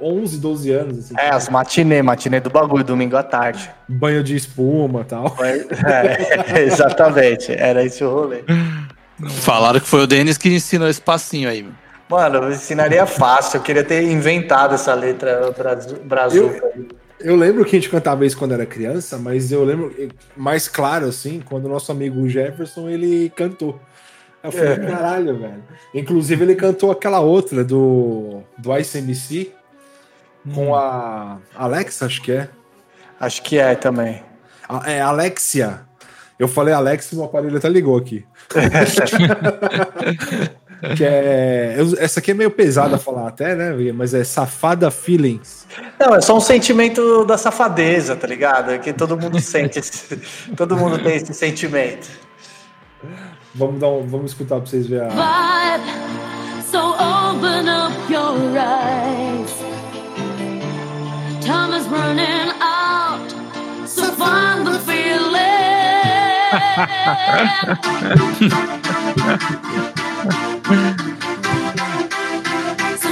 11, 0.00 0.38
12 0.38 0.70
anos, 0.70 0.98
assim. 0.98 1.14
É, 1.18 1.30
as 1.30 1.48
matinê, 1.48 2.02
matinê 2.02 2.40
do 2.40 2.50
bagulho, 2.50 2.84
domingo 2.84 3.16
à 3.16 3.22
tarde. 3.22 3.70
Banho 3.88 4.22
de 4.22 4.36
espuma 4.36 5.00
e 5.00 5.04
tal. 5.04 5.36
É, 5.40 6.62
exatamente, 6.62 7.52
era 7.52 7.84
esse 7.84 8.04
o 8.04 8.10
rolê. 8.10 8.44
Falaram 9.28 9.80
que 9.80 9.86
foi 9.86 10.02
o 10.02 10.06
Denis 10.06 10.36
que 10.38 10.48
ensinou 10.48 10.88
esse 10.88 11.00
passinho 11.00 11.48
aí. 11.48 11.62
meu. 11.62 11.72
Mano, 12.08 12.38
eu 12.38 12.52
ensinaria 12.52 13.06
fácil, 13.06 13.58
eu 13.58 13.62
queria 13.62 13.84
ter 13.84 14.02
inventado 14.02 14.74
essa 14.74 14.92
letra 14.94 15.54
brazuca. 16.04 16.72
aí. 16.74 16.88
Eu 17.20 17.36
lembro 17.36 17.64
que 17.64 17.76
a 17.76 17.78
gente 17.78 17.90
cantava 17.90 18.24
isso 18.24 18.36
quando 18.36 18.52
era 18.52 18.64
criança, 18.64 19.18
mas 19.18 19.52
eu 19.52 19.62
lembro 19.62 19.94
mais 20.36 20.66
claro, 20.66 21.06
assim, 21.06 21.40
quando 21.44 21.66
o 21.66 21.68
nosso 21.68 21.92
amigo 21.92 22.26
Jefferson, 22.28 22.88
ele 22.88 23.30
cantou. 23.36 23.78
Eu 24.42 24.52
falei, 24.52 24.76
caralho, 24.78 25.36
velho. 25.38 25.62
Inclusive, 25.94 26.44
ele 26.44 26.54
cantou 26.54 26.90
aquela 26.90 27.20
outra 27.20 27.62
do, 27.64 28.42
do 28.56 28.76
ICMC 28.78 29.52
com 30.54 30.74
a 30.74 31.38
Alexa, 31.54 32.06
acho 32.06 32.22
que 32.22 32.32
é. 32.32 32.48
Acho 33.20 33.42
que 33.42 33.58
é 33.58 33.74
também. 33.74 34.22
A- 34.68 34.90
É 34.90 35.00
Alexia. 35.00 35.80
Eu 36.38 36.48
falei 36.48 36.72
e 37.12 37.16
meu 37.16 37.26
aparelho 37.26 37.58
até 37.58 37.68
ligou 37.68 37.98
aqui. 37.98 38.24
que 40.96 41.04
é, 41.04 41.76
essa 41.98 42.20
aqui 42.20 42.30
é 42.30 42.34
meio 42.34 42.50
pesada 42.50 42.96
falar 42.96 43.28
até, 43.28 43.54
né? 43.54 43.92
Mas 43.92 44.14
é 44.14 44.24
Safada 44.24 44.90
Feelings. 44.90 45.66
Não, 45.98 46.14
é 46.14 46.20
só 46.22 46.34
um 46.34 46.40
sentimento 46.40 47.26
da 47.26 47.36
safadeza, 47.36 48.16
tá 48.16 48.26
ligado? 48.26 48.70
É 48.70 48.78
que 48.78 48.90
todo 48.94 49.18
mundo 49.18 49.38
sente, 49.38 49.78
esse- 49.78 50.16
todo 50.56 50.74
mundo 50.78 50.98
tem 51.02 51.16
esse 51.16 51.34
sentimento. 51.34 52.08
Vamos, 53.54 53.80
dar 53.80 53.88
um- 53.88 54.06
vamos 54.06 54.30
escutar 54.32 54.58
pra 54.60 54.66
vocês 54.70 54.86
verem 54.86 55.08
a. 55.08 55.10
vibe. 55.10 55.84
So 56.70 56.78
open 56.94 57.68
up 57.68 57.92
your 58.08 58.36
eyes. 58.56 59.50
Time 61.44 61.74
is 61.76 61.86
running 61.88 62.52
out. 62.60 63.28
So 63.88 64.04
find 64.12 64.64
the 64.66 64.78
feeling. 64.78 65.40
so 72.96 73.08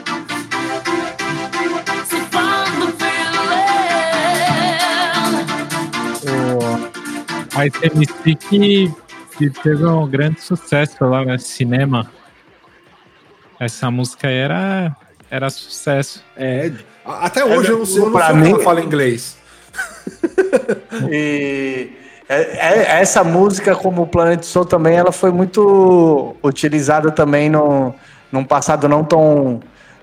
A 7.56 7.66
ICMC 7.66 8.34
que, 8.34 8.92
que 9.38 9.50
teve 9.50 9.84
um 9.86 10.06
grande 10.06 10.40
sucesso 10.40 10.96
lá 11.04 11.24
no 11.24 11.38
cinema. 11.38 12.10
Essa 13.58 13.90
música 13.90 14.28
aí 14.28 14.34
era, 14.34 14.94
era 15.30 15.48
sucesso. 15.48 16.22
É, 16.36 16.70
a- 17.04 17.26
até 17.26 17.44
hoje 17.44 17.70
eu 17.70 17.78
não 17.78 17.86
sei, 17.86 18.02
eu 18.02 18.10
não 18.10 18.20
sei 18.20 18.34
mim- 18.36 18.50
como 18.52 18.62
fala 18.62 18.80
inglês. 18.80 19.36
E 21.10 21.90
é- 22.28 22.42
é- 22.96 23.00
essa 23.00 23.22
música, 23.22 23.74
como 23.76 24.02
o 24.02 24.06
Planet 24.06 24.42
Soul 24.42 24.64
também, 24.64 24.96
ela 24.96 25.12
foi 25.12 25.30
muito 25.30 26.34
utilizada 26.42 27.10
também 27.10 27.48
no, 27.50 27.94
num 28.32 28.44
passado 28.44 28.88
não 28.88 29.04
tão 29.04 29.60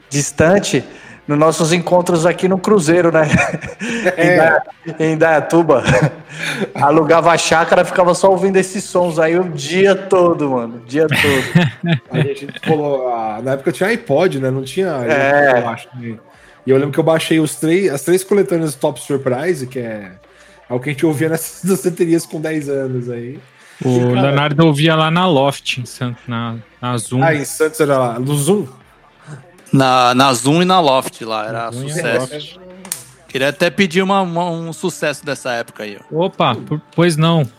distante, 0.09 0.83
nos 1.27 1.37
nossos 1.37 1.71
encontros 1.71 2.25
aqui 2.25 2.47
no 2.47 2.57
Cruzeiro, 2.57 3.11
né? 3.11 3.27
em, 4.17 4.37
Daia- 4.37 4.63
em 4.99 5.17
Dayatuba. 5.17 5.83
Alugava 6.75 7.31
a 7.31 7.37
chácara, 7.37 7.85
ficava 7.85 8.13
só 8.13 8.29
ouvindo 8.31 8.57
esses 8.57 8.83
sons 8.83 9.19
aí 9.19 9.37
o 9.37 9.43
dia 9.49 9.95
todo, 9.95 10.49
mano. 10.49 10.77
O 10.77 10.79
dia 10.87 11.07
todo. 11.07 12.01
A 12.11 12.19
gente 12.19 12.47
falou, 12.63 13.07
ah, 13.09 13.39
na 13.43 13.51
época 13.51 13.71
tinha 13.71 13.89
iPod, 13.89 14.39
né? 14.39 14.51
Não 14.51 14.63
tinha. 14.63 14.87
É. 15.07 15.61
Eu 15.61 15.69
acho 15.69 15.87
que 15.91 16.19
E 16.65 16.69
eu 16.71 16.77
lembro 16.77 16.91
que 16.91 16.99
eu 16.99 17.03
baixei 17.03 17.39
os 17.39 17.55
três, 17.55 17.91
as 17.93 18.01
três 18.01 18.23
coletâneas 18.23 18.73
do 18.75 18.79
Top 18.79 18.99
Surprise, 18.99 19.65
que 19.67 19.79
é, 19.79 20.11
é 20.69 20.73
o 20.73 20.79
que 20.79 20.89
a 20.89 20.93
gente 20.93 21.05
ouvia 21.05 21.29
nessas 21.29 21.63
danceterias 21.63 22.25
com 22.25 22.41
10 22.41 22.69
anos 22.69 23.09
aí. 23.09 23.39
O 23.83 24.13
Leonardo 24.13 24.65
ouvia 24.65 24.95
lá 24.95 25.09
na 25.11 25.27
Loft, 25.27 25.77
em 25.79 25.85
Santo, 25.85 26.19
na, 26.27 26.55
na 26.81 26.97
Zoom. 26.97 27.23
Ah, 27.23 27.33
em 27.35 27.43
Santos 27.45 27.79
era 27.79 27.97
lá, 27.97 28.19
no 28.19 28.33
Zoom. 28.35 28.65
Na, 29.73 30.13
na 30.13 30.31
Zoom 30.33 30.61
e 30.61 30.65
na 30.65 30.79
Loft 30.79 31.21
lá, 31.25 31.47
era 31.47 31.71
Zoom 31.71 31.89
sucesso. 31.89 32.59
Queria 33.27 33.49
até 33.49 33.69
pedir 33.71 34.03
uma- 34.03 34.21
uma- 34.21 34.49
um 34.51 34.71
sucesso 34.71 35.25
dessa 35.25 35.51
época 35.53 35.81
aí, 35.83 35.97
ó. 36.11 36.25
Opa, 36.25 36.53
por- 36.55 36.79
pois 36.95 37.17
não. 37.17 37.49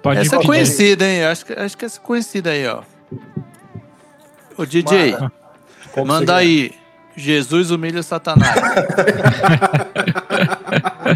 Pode 0.00 0.20
Essa 0.20 0.36
é 0.36 0.42
conhecida, 0.44 1.04
hein? 1.04 1.24
Acho 1.24 1.44
que, 1.44 1.52
acho 1.52 1.76
que 1.76 1.84
essa 1.84 1.98
é 1.98 2.02
conhecida 2.02 2.50
aí, 2.50 2.64
ó. 2.68 2.82
Ô 4.56 4.64
DJ, 4.64 5.12
Manda. 5.12 5.32
Como 5.92 6.06
manda 6.06 6.32
você 6.34 6.38
aí. 6.38 6.72
Jesus 7.16 7.70
humilha 7.70 8.02
Satanás. 8.02 8.54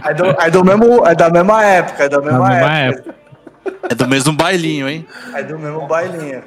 É, 0.05 0.15
do, 0.15 0.25
é 0.27 0.51
do 0.51 0.65
mesmo, 0.65 1.07
é 1.07 1.15
da 1.15 1.29
mesma 1.29 1.65
época, 1.65 2.05
é 2.05 2.09
da 2.09 2.21
mesma, 2.21 2.49
mesma 2.49 2.79
época. 2.79 3.11
época. 3.11 3.15
é 3.91 3.95
do 3.95 4.09
mesmo 4.09 4.33
bailinho, 4.33 4.89
hein? 4.89 5.07
É 5.35 5.43
do 5.43 5.59
mesmo 5.59 5.87
bailinho. 5.87 6.43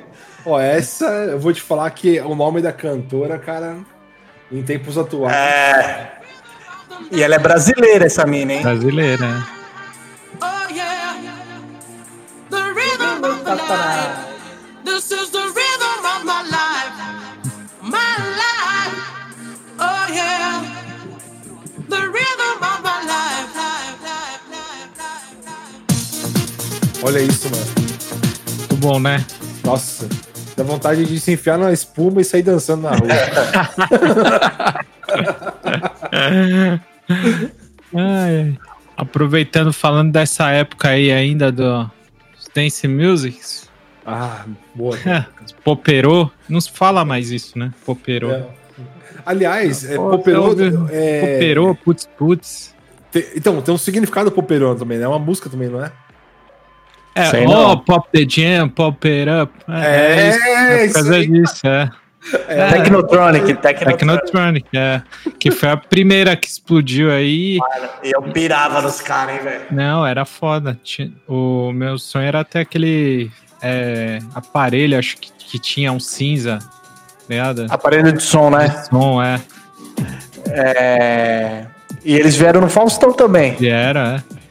Ó, 0.45 0.59
essa, 0.59 1.05
eu 1.05 1.39
vou 1.39 1.53
te 1.53 1.61
falar 1.61 1.89
que 1.91 2.19
o 2.21 2.35
nome 2.35 2.61
da 2.61 2.71
cantora, 2.71 3.37
cara, 3.37 3.77
em 4.51 4.63
tempos 4.63 4.97
atuais. 4.97 5.35
É. 5.35 6.11
E 7.11 7.21
ela 7.21 7.35
é 7.35 7.39
brasileira, 7.39 8.05
essa 8.05 8.25
mina, 8.25 8.53
hein? 8.53 8.61
Brasileira, 8.61 9.27
né? 9.27 9.43
Oh 10.41 10.67
yeah, 10.73 11.15
the 12.49 12.73
rhythm 12.73 13.23
of 13.23 13.43
my 13.43 13.55
life. 13.55 14.33
This 14.83 15.11
is 15.11 15.29
the 15.29 15.39
rhythm 15.39 16.05
of 16.05 16.23
my 16.25 16.43
life, 16.43 16.93
my 17.81 18.17
life. 18.35 18.95
Oh 19.79 20.07
yeah, 20.11 20.61
the 21.89 22.07
rhythm 22.07 22.61
of 22.61 22.81
my 22.83 23.03
life, 23.05 23.55
life, 23.55 24.01
life, 24.03 24.41
life, 24.49 24.91
life, 24.97 25.37
life. 25.45 27.05
Olha 27.05 27.19
isso, 27.21 27.49
mano. 27.49 27.65
Muito 28.57 28.75
bom, 28.77 28.99
né? 28.99 29.25
Nossa, 29.63 30.07
dá 30.55 30.63
vontade 30.63 31.05
de 31.05 31.19
se 31.19 31.31
enfiar 31.33 31.57
na 31.57 31.71
espuma 31.71 32.21
e 32.21 32.25
sair 32.25 32.43
dançando 32.43 32.83
na 32.83 32.91
rua. 32.91 33.07
Ai. 37.95 38.57
Aproveitando, 38.95 39.73
falando 39.73 40.11
dessa 40.11 40.49
época 40.51 40.89
aí 40.89 41.11
ainda 41.11 41.51
do 41.51 41.89
Dance 42.55 42.87
Musics, 42.87 43.69
ah, 44.05 44.45
boa. 44.75 44.97
Poperô, 45.63 46.29
não 46.47 46.61
se 46.61 46.69
fala 46.71 47.03
mais 47.03 47.31
isso, 47.31 47.57
né? 47.57 47.71
Poperô. 47.85 48.31
É. 48.31 48.45
Aliás, 49.25 49.89
é, 49.89 49.95
Pô, 49.95 50.11
Poperô. 50.11 50.53
É, 50.91 51.21
Poperô, 51.21 51.75
putz, 51.75 52.05
putz. 52.17 52.75
tem- 53.11 53.25
então, 53.35 53.61
tem 53.61 53.73
um 53.73 53.77
significado 53.77 54.31
Poperô 54.31 54.75
também, 54.75 54.97
né? 54.97 55.05
É 55.05 55.07
uma 55.07 55.19
música 55.19 55.49
também, 55.49 55.69
não 55.69 55.83
é? 55.83 55.91
É, 57.15 57.25
Sei 57.25 57.45
ó, 57.45 57.49
não. 57.49 57.77
Pop 57.79 58.07
the 58.11 58.25
Jam, 58.27 58.69
Pop 58.69 59.07
It 59.07 59.29
Up. 59.29 59.53
É, 59.69 60.29
isso, 60.29 60.39
é 60.39 60.77
por 60.77 60.85
isso 60.85 60.93
causa 60.93 61.27
disso, 61.27 61.67
é. 61.67 61.89
Technotronic, 62.71 63.53
Technotronic. 63.55 63.85
Technotronic, 63.85 64.69
é. 64.73 65.01
Que 65.37 65.51
foi 65.51 65.69
a 65.69 65.77
primeira 65.77 66.35
que 66.35 66.47
explodiu 66.47 67.11
aí. 67.11 67.59
E 68.01 68.11
eu 68.11 68.21
pirava 68.21 68.81
nos 68.81 69.01
caras, 69.01 69.35
hein, 69.35 69.41
velho. 69.43 69.65
Não, 69.71 70.05
era 70.05 70.23
foda. 70.23 70.79
O 71.27 71.71
meu 71.73 71.97
sonho 71.97 72.25
era 72.25 72.43
ter 72.45 72.59
aquele 72.59 73.29
é, 73.61 74.19
aparelho, 74.33 74.97
acho 74.97 75.17
que, 75.17 75.31
que 75.31 75.59
tinha 75.59 75.91
um 75.91 75.99
cinza, 75.99 76.59
ligado? 77.29 77.65
Aparelho 77.69 78.13
de 78.13 78.23
som, 78.23 78.49
né? 78.49 78.69
Som, 78.89 79.21
é. 79.21 79.41
É... 80.47 81.65
E 82.03 82.15
eles 82.15 82.35
vieram 82.35 82.61
no 82.61 82.69
Faustão 82.69 83.13
também. 83.13 83.55
E 83.59 83.67
era, 83.67 84.23
é. 84.29 84.42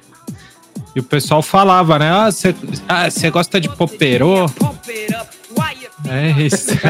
E 0.95 1.01
o 1.01 1.03
pessoal 1.03 1.43
falava, 1.43 1.99
né? 1.99 2.11
Ah, 2.11 2.31
você 2.31 2.55
ah, 2.89 3.11
você 3.11 3.31
gosta 3.31 3.61
de 3.61 3.69
poperô? 3.69 4.47
É 6.09 6.31
isso. 6.41 6.71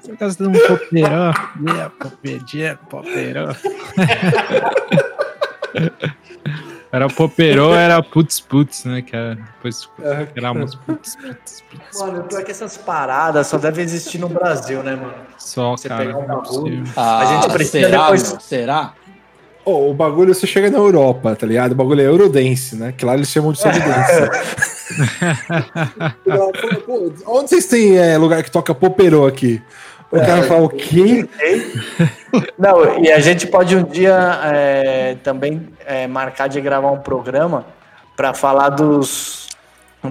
Você 0.00 0.16
gosta 0.16 0.42
de 0.42 0.48
um 0.48 0.52
poperô? 0.52 1.32
Yeah, 1.66 1.90
popedinha, 1.90 2.78
poperô. 2.88 3.48
Era 6.92 7.08
poperô, 7.08 7.72
era 7.72 8.02
putz 8.02 8.40
putz, 8.40 8.84
né? 8.84 9.00
Que 9.00 9.14
era, 9.14 9.36
depois 9.36 9.88
era 10.34 10.52
uns 10.52 10.74
putz 10.74 11.14
putz 11.14 11.62
putz. 11.70 12.00
Mano, 12.00 12.24
pior 12.24 12.42
que 12.42 12.50
essas 12.50 12.76
paradas 12.76 13.46
só 13.46 13.58
devem 13.58 13.84
existir 13.84 14.18
no 14.18 14.28
Brasil, 14.28 14.82
né, 14.82 14.96
mano? 14.96 15.14
Só, 15.38 15.76
Você 15.76 15.88
cara. 15.88 16.06
pegar 16.06 16.18
um 16.18 16.24
é 16.24 16.26
bagulho. 16.26 16.82
Ah, 16.96 17.24
gente 17.26 17.52
precisa 17.52 17.86
será, 17.86 18.02
depois-? 18.02 18.36
Será? 18.40 18.92
Ô, 19.64 19.90
o 19.90 19.94
bagulho, 19.94 20.34
você 20.34 20.46
chega 20.46 20.70
na 20.70 20.78
Europa, 20.78 21.36
tá 21.36 21.46
ligado? 21.46 21.72
O 21.72 21.74
bagulho 21.74 22.00
é 22.00 22.06
Eurodance, 22.06 22.76
né? 22.76 22.94
Que 22.96 23.04
lá 23.04 23.14
eles 23.14 23.28
chamam 23.28 23.52
de 23.52 23.58
Subdance. 23.58 24.30
Pô, 26.86 27.12
Onde 27.26 27.50
vocês 27.50 27.66
têm 27.66 27.98
é, 27.98 28.16
lugar 28.16 28.42
que 28.42 28.50
toca 28.50 28.74
Poperô 28.74 29.26
aqui? 29.26 29.62
O 30.10 30.18
cara 30.18 30.42
fala 30.42 30.64
o 30.64 30.68
quê? 30.68 31.28
Não, 32.58 32.98
e 32.98 33.12
a 33.12 33.20
gente 33.20 33.46
pode 33.46 33.76
um 33.76 33.84
dia 33.84 34.40
é, 34.44 35.16
também 35.22 35.68
é, 35.86 36.08
marcar 36.08 36.48
de 36.48 36.60
gravar 36.60 36.90
um 36.90 36.98
programa 36.98 37.64
para 38.16 38.34
falar 38.34 38.70
dos 38.70 39.48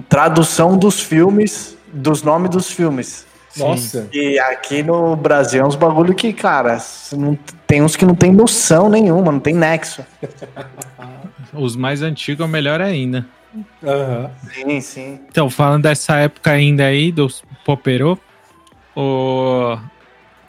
tradução 0.08 0.78
dos 0.78 1.00
filmes, 1.00 1.76
dos 1.92 2.22
nomes 2.22 2.50
dos 2.50 2.70
filmes. 2.70 3.26
Nossa. 3.56 4.08
E 4.12 4.38
aqui 4.38 4.82
no 4.82 5.16
Brasil 5.16 5.62
é 5.62 5.66
uns 5.66 5.74
bagulho 5.76 6.14
que, 6.14 6.32
cara, 6.32 6.78
não- 7.12 7.36
tem 7.66 7.82
uns 7.82 7.96
que 7.96 8.04
não 8.04 8.14
tem 8.14 8.32
noção 8.32 8.88
nenhuma, 8.88 9.32
não 9.32 9.40
tem 9.40 9.54
nexo. 9.54 10.04
Os 11.52 11.74
mais 11.74 12.00
antigos 12.02 12.46
é 12.46 12.48
melhor 12.48 12.80
ainda. 12.80 13.26
Aham. 13.82 14.30
Sim, 14.52 14.80
sim. 14.80 15.20
Então, 15.28 15.50
falando 15.50 15.82
dessa 15.82 16.16
época 16.16 16.52
ainda 16.52 16.84
aí, 16.84 17.10
dos 17.10 17.42
Poperô, 17.64 18.16
o, 18.94 19.76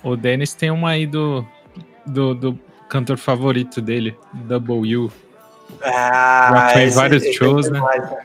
o 0.03 0.15
Dennis 0.15 0.53
tem 0.53 0.69
uma 0.69 0.91
aí 0.91 1.07
do, 1.07 1.43
do, 2.05 2.35
do 2.35 2.59
cantor 2.87 3.17
favorito 3.17 3.81
dele, 3.81 4.15
Double 4.33 4.95
U. 4.95 5.11
Ah, 5.83 6.71
Já 6.75 6.83
esse- 6.83 6.95
vários 6.95 7.23
esse 7.23 7.33
shows, 7.33 7.65
é 7.67 7.71
né? 7.71 7.79
demais, 7.79 8.11
né? 8.11 8.17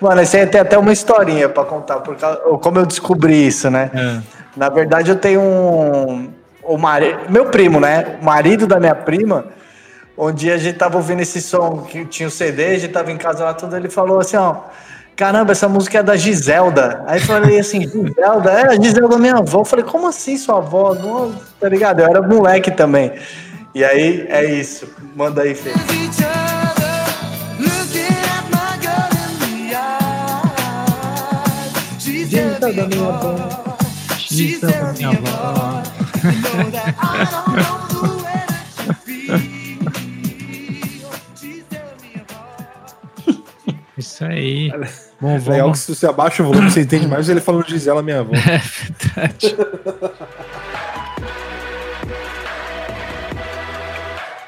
Mano, 0.00 0.22
esse 0.22 0.36
aí 0.36 0.46
tem 0.46 0.60
até 0.60 0.78
uma 0.78 0.92
historinha 0.92 1.48
pra 1.48 1.64
contar, 1.64 2.00
por 2.00 2.16
causa, 2.16 2.38
como 2.60 2.78
eu 2.78 2.86
descobri 2.86 3.46
isso, 3.46 3.70
né? 3.70 3.90
É. 3.94 4.20
Na 4.56 4.68
verdade, 4.68 5.10
eu 5.10 5.16
tenho 5.16 5.40
um. 5.40 6.30
O 6.62 6.78
mari... 6.78 7.16
Meu 7.28 7.46
primo, 7.46 7.78
né? 7.78 8.16
O 8.20 8.24
marido 8.24 8.66
da 8.66 8.80
minha 8.80 8.94
prima. 8.94 9.46
Um 10.16 10.32
dia 10.32 10.54
a 10.54 10.58
gente 10.58 10.78
tava 10.78 10.96
ouvindo 10.96 11.20
esse 11.20 11.42
som 11.42 11.78
que 11.82 12.04
tinha 12.04 12.28
o 12.28 12.30
CD, 12.30 12.66
a 12.66 12.78
gente 12.78 12.92
tava 12.92 13.10
em 13.10 13.18
casa 13.18 13.44
lá, 13.44 13.52
tudo. 13.52 13.76
Ele 13.76 13.90
falou 13.90 14.20
assim: 14.20 14.36
ó, 14.36 14.56
caramba, 15.16 15.52
essa 15.52 15.68
música 15.68 15.98
é 15.98 16.02
da 16.02 16.16
Giselda. 16.16 17.02
Aí 17.06 17.18
eu 17.18 17.26
falei 17.26 17.58
assim: 17.58 17.82
Giselda? 17.82 18.52
É, 18.52 18.68
a 18.68 18.80
Giselda 18.80 19.18
minha 19.18 19.38
avó. 19.38 19.60
Eu 19.60 19.64
falei: 19.64 19.84
como 19.84 20.06
assim 20.06 20.36
sua 20.36 20.58
avó? 20.58 20.94
Não, 20.94 21.34
tá 21.60 21.68
ligado? 21.68 22.00
Eu 22.00 22.06
era 22.06 22.22
moleque 22.22 22.70
também. 22.70 23.12
E 23.74 23.84
aí 23.84 24.24
é 24.28 24.44
isso. 24.44 24.88
Manda 25.16 25.42
aí, 25.42 25.52
Fê. 25.52 25.72
Way 32.64 32.72
that 32.72 32.94
you 32.94 33.00
feel. 33.20 34.16
She's 34.18 34.60
telling 34.60 34.98
me 34.98 35.04
apart. 35.04 35.88
Isso 43.96 44.24
aí. 44.24 44.70
Bom, 45.20 45.34
Legal 45.34 45.44
que 45.44 45.50
vamos. 45.60 45.78
se 45.80 45.94
você 45.94 46.06
abaixa 46.06 46.42
o 46.42 46.46
volume, 46.46 46.70
você 46.70 46.80
entende 46.80 47.06
mais 47.06 47.28
ele 47.28 47.40
falando 47.40 47.68
Gisela, 47.68 48.02
minha 48.02 48.20
avó. 48.20 48.32
É 48.46 48.58
verdade. 48.58 49.56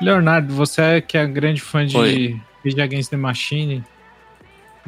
Leonardo, 0.00 0.54
você 0.54 0.82
é 0.82 1.00
que 1.00 1.16
é 1.16 1.26
grande 1.26 1.60
fã 1.60 1.86
de 1.86 1.96
Oi. 1.96 2.40
Rage 2.64 2.80
Against 2.80 3.10
the 3.10 3.16
Machine. 3.16 3.84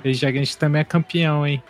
Rage 0.05 0.27
Against 0.27 0.59
também 0.59 0.81
é 0.81 0.85
campeão, 0.85 1.47
hein? 1.47 1.63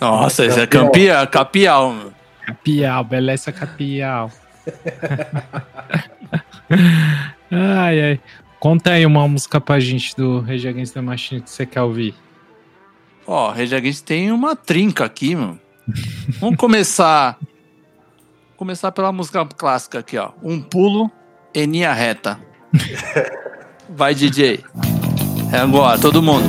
Nossa, 0.00 0.46
esse 0.46 0.60
é 0.60 0.66
campeão, 0.66 1.26
capial, 1.26 1.92
meu. 1.92 2.12
Capial, 2.46 3.04
beleza 3.04 3.52
capial. 3.52 4.30
ai, 7.50 8.00
ai. 8.00 8.20
Conta 8.60 8.92
aí 8.92 9.06
uma 9.06 9.26
música 9.28 9.60
pra 9.60 9.78
gente 9.78 10.16
do 10.16 10.40
Rage 10.40 10.66
Against 10.66 10.94
the 10.94 11.00
Machine 11.00 11.40
que 11.40 11.50
você 11.50 11.64
quer 11.64 11.82
ouvir. 11.82 12.14
Ó, 13.26 13.50
Rage 13.50 13.74
Against 13.74 14.04
tem 14.04 14.32
uma 14.32 14.56
trinca 14.56 15.04
aqui, 15.04 15.34
meu. 15.34 15.58
Vamos 16.40 16.56
começar. 16.56 17.38
Começar 18.56 18.90
pela 18.92 19.12
música 19.12 19.44
clássica 19.46 20.00
aqui, 20.00 20.18
ó. 20.18 20.30
Um 20.42 20.60
pulo 20.60 21.10
em 21.54 21.66
linha 21.66 21.92
reta. 21.92 22.38
Vai, 23.88 24.14
DJ. 24.14 24.64
É 25.52 25.58
agora, 25.58 25.98
todo 25.98 26.22
mundo. 26.22 26.48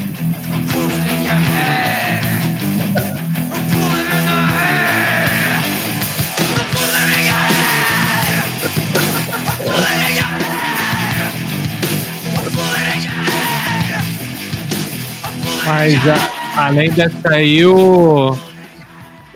Mas 15.65 15.95
a- 16.07 16.65
além 16.65 16.91
dessa 16.91 17.29
aí, 17.29 17.65
o, 17.65 18.35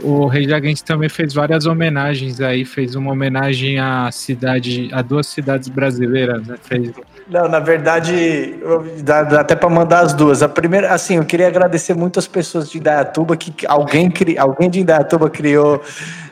o 0.01 0.27
Rei 0.27 0.47
Jagente 0.47 0.83
também 0.83 1.07
fez 1.09 1.33
várias 1.33 1.65
homenagens 1.65 2.41
aí. 2.41 2.65
Fez 2.65 2.95
uma 2.95 3.11
homenagem 3.11 3.79
à 3.79 4.09
cidade, 4.11 4.89
a 4.91 5.01
duas 5.01 5.27
cidades 5.27 5.69
brasileiras, 5.69 6.45
né? 6.47 6.55
Fez 6.61 6.91
Não, 7.29 7.47
na 7.47 7.59
verdade, 7.59 8.55
dá, 9.03 9.23
dá 9.23 9.41
até 9.41 9.55
para 9.55 9.69
mandar 9.69 9.99
as 10.01 10.13
duas. 10.13 10.41
A 10.41 10.49
primeira, 10.49 10.93
assim, 10.93 11.17
eu 11.17 11.25
queria 11.25 11.47
agradecer 11.47 11.93
muito 11.93 12.17
as 12.19 12.27
pessoas 12.27 12.69
de 12.69 12.77
Indaiatuba, 12.79 13.38
que 13.38 13.53
alguém, 13.67 14.09
cri, 14.09 14.38
alguém 14.38 14.69
de 14.69 14.79
Indaiatuba 14.79 15.29
criou 15.29 15.81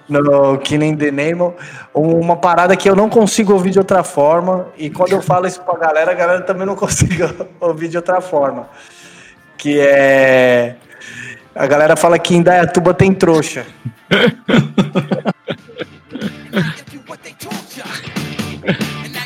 no 0.09 0.57
Killing 0.57 0.97
the 0.97 1.11
Nemo 1.11 1.55
uma 1.93 2.35
parada 2.35 2.75
que 2.75 2.89
eu 2.89 2.95
não 2.95 3.07
consigo 3.09 3.53
ouvir 3.53 3.69
de 3.71 3.79
outra 3.79 4.03
forma. 4.03 4.67
E 4.77 4.89
quando 4.89 5.11
eu 5.13 5.21
falo 5.21 5.47
isso 5.47 5.61
pra 5.61 5.77
galera, 5.77 6.11
a 6.11 6.15
galera 6.15 6.41
também 6.41 6.65
não 6.65 6.75
consegue 6.75 7.23
ouvir 7.61 7.87
de 7.89 7.97
outra 7.97 8.19
forma. 8.19 8.67
Que 9.57 9.79
é. 9.79 10.75
A 11.55 11.67
galera 11.67 11.95
fala 11.95 12.17
que 12.17 12.35
Indaiatuba 12.35 12.93
tem 12.93 13.13
trouxa. 13.13 13.65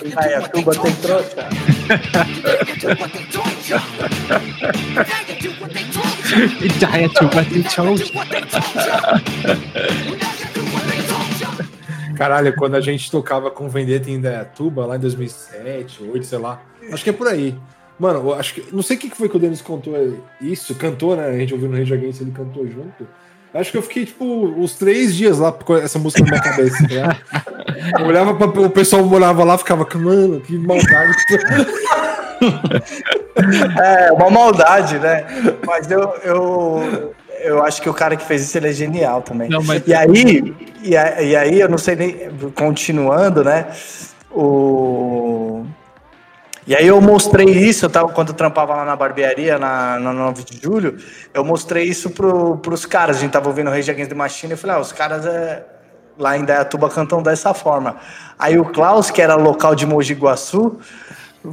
Indaiatuba 0.04 0.76
tem 0.76 0.94
trouxa. 0.96 1.48
Indaiatuba 6.62 7.46
tem 7.46 7.64
trouxa. 7.64 8.08
Caralho, 12.16 12.56
quando 12.56 12.76
a 12.76 12.82
gente 12.82 13.12
tocava 13.12 13.52
com 13.52 13.70
Vendetta 13.70 14.10
em 14.10 14.16
Indaiatuba, 14.16 14.86
lá 14.86 14.96
em 14.96 15.00
2007, 15.00 16.00
2008, 16.00 16.26
sei 16.26 16.40
lá. 16.40 16.62
Acho 16.92 17.04
que 17.04 17.12
é 17.12 17.14
por 17.14 17.28
aí. 17.28 17.56
Mano, 18.00 18.20
eu 18.20 18.34
acho 18.36 18.54
que. 18.54 18.66
Não 18.72 18.82
sei 18.84 18.96
o 18.98 19.00
que 19.00 19.10
foi 19.10 19.28
que 19.30 19.36
o 19.38 19.40
Denis 19.40 19.62
contou 19.62 19.94
isso. 20.42 20.76
Cantou, 20.76 21.16
né? 21.16 21.28
A 21.28 21.38
gente 21.38 21.54
ouviu 21.54 21.68
no 21.70 21.78
Rage 21.78 21.94
Against, 21.94 22.22
ele 22.22 22.32
cantou 22.32 22.66
junto. 22.68 23.08
Acho 23.54 23.72
que 23.72 23.78
eu 23.78 23.82
fiquei, 23.82 24.06
tipo, 24.06 24.24
uns 24.26 24.76
três 24.76 25.16
dias 25.16 25.40
lá 25.40 25.52
com 25.52 25.76
essa 25.76 25.98
música 25.98 26.24
na 26.24 26.30
minha 26.32 26.42
cabeça. 26.44 26.84
Né? 26.84 27.18
Eu 28.00 28.06
olhava 28.06 28.36
pra. 28.36 28.46
O 28.62 28.70
pessoal 28.70 29.04
morava 29.04 29.44
lá 29.44 29.58
ficava, 29.58 29.88
mano, 29.98 30.40
que 30.42 30.58
maldade. 30.58 31.14
É, 33.84 34.12
uma 34.12 34.30
maldade, 34.30 35.00
né? 35.00 35.26
Mas 35.66 35.90
eu, 35.90 36.02
eu, 36.24 37.14
eu 37.44 37.64
acho 37.64 37.82
que 37.82 37.90
o 37.90 37.94
cara 37.94 38.16
que 38.16 38.26
fez 38.26 38.44
isso 38.44 38.58
ele 38.58 38.70
é 38.70 38.74
genial 38.74 39.22
também. 39.22 39.50
Não, 39.50 39.64
mas- 39.64 39.84
E 39.88 39.94
aí, 39.94 40.56
e, 40.84 40.90
e 40.92 41.36
aí, 41.36 41.60
eu 41.60 41.70
não 41.70 41.78
sei 41.78 41.96
nem. 41.96 42.16
Continuando, 42.56 43.44
né? 43.44 43.68
O. 44.32 45.27
E 46.68 46.76
aí 46.76 46.86
eu 46.86 47.00
mostrei 47.00 47.46
isso, 47.46 47.86
eu 47.86 47.90
tava, 47.90 48.10
quando 48.10 48.30
eu 48.30 48.34
trampava 48.34 48.76
lá 48.76 48.84
na 48.84 48.94
barbearia, 48.94 49.58
na, 49.58 49.98
na 50.00 50.12
9 50.12 50.44
de 50.44 50.62
julho, 50.62 50.98
eu 51.34 51.46
mostrei 51.46 51.86
isso 51.86 52.10
pro, 52.10 52.58
pros 52.58 52.86
caras. 52.86 53.18
A 53.18 53.20
gente 53.22 53.32
tava 53.32 53.48
ouvindo 53.48 53.70
o 53.70 53.72
Rage 53.72 53.90
Against 53.90 54.10
the 54.10 54.16
Machine 54.16 54.52
e 54.52 54.54
eu 54.54 54.58
falei, 54.58 54.76
ah, 54.76 54.80
os 54.80 54.92
caras 54.92 55.26
é, 55.26 55.64
lá 56.20 56.38
em 56.38 56.44
Dayatuba 56.44 56.90
cantam 56.90 57.24
dessa 57.24 57.54
forma. 57.54 57.96
Aí 58.38 58.60
o 58.60 58.66
Klaus, 58.66 59.10
que 59.10 59.22
era 59.22 59.36
local 59.36 59.76
de 59.76 59.86
Mogi 59.86 60.14
Guaçu, 60.14 60.78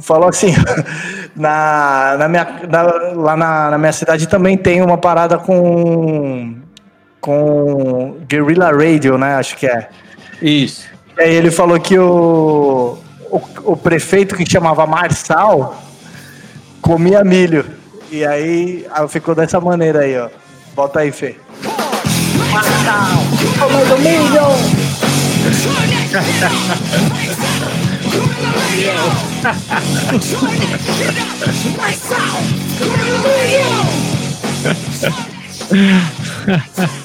falou 0.01 0.27
assim, 0.27 0.53
na, 1.33 2.17
na 2.19 2.27
minha, 2.27 2.47
na- 2.69 2.81
lá 3.15 3.37
na, 3.37 3.71
na 3.71 3.77
minha 3.77 3.93
cidade 3.93 4.27
também 4.27 4.57
tem 4.57 4.81
uma 4.81 4.97
parada 4.97 5.37
com, 5.37 6.55
com 7.21 8.17
Guerrilla 8.27 8.69
Radio, 8.69 9.17
né? 9.17 9.35
Acho 9.35 9.55
que 9.55 9.65
é. 9.65 9.87
Isso. 10.41 10.85
E 11.17 11.21
aí 11.21 11.33
ele 11.35 11.51
falou 11.51 11.79
que 11.79 11.97
o, 11.97 12.97
o, 13.35 13.71
o 13.73 13.77
prefeito 13.77 14.35
que 14.35 14.49
chamava 14.49 14.85
Marçal 14.87 15.81
comia 16.81 17.23
milho. 17.23 17.65
E 18.11 18.25
aí, 18.25 18.85
aí 18.89 19.07
ficou 19.09 19.35
dessa 19.35 19.59
maneira 19.59 20.01
aí, 20.01 20.17
ó. 20.17 20.29
Bota 20.75 20.99
aí, 21.01 21.11
Fê. 21.11 21.35
Marçal, 22.51 23.23
comendo 23.59 23.97
milho! 23.99 24.45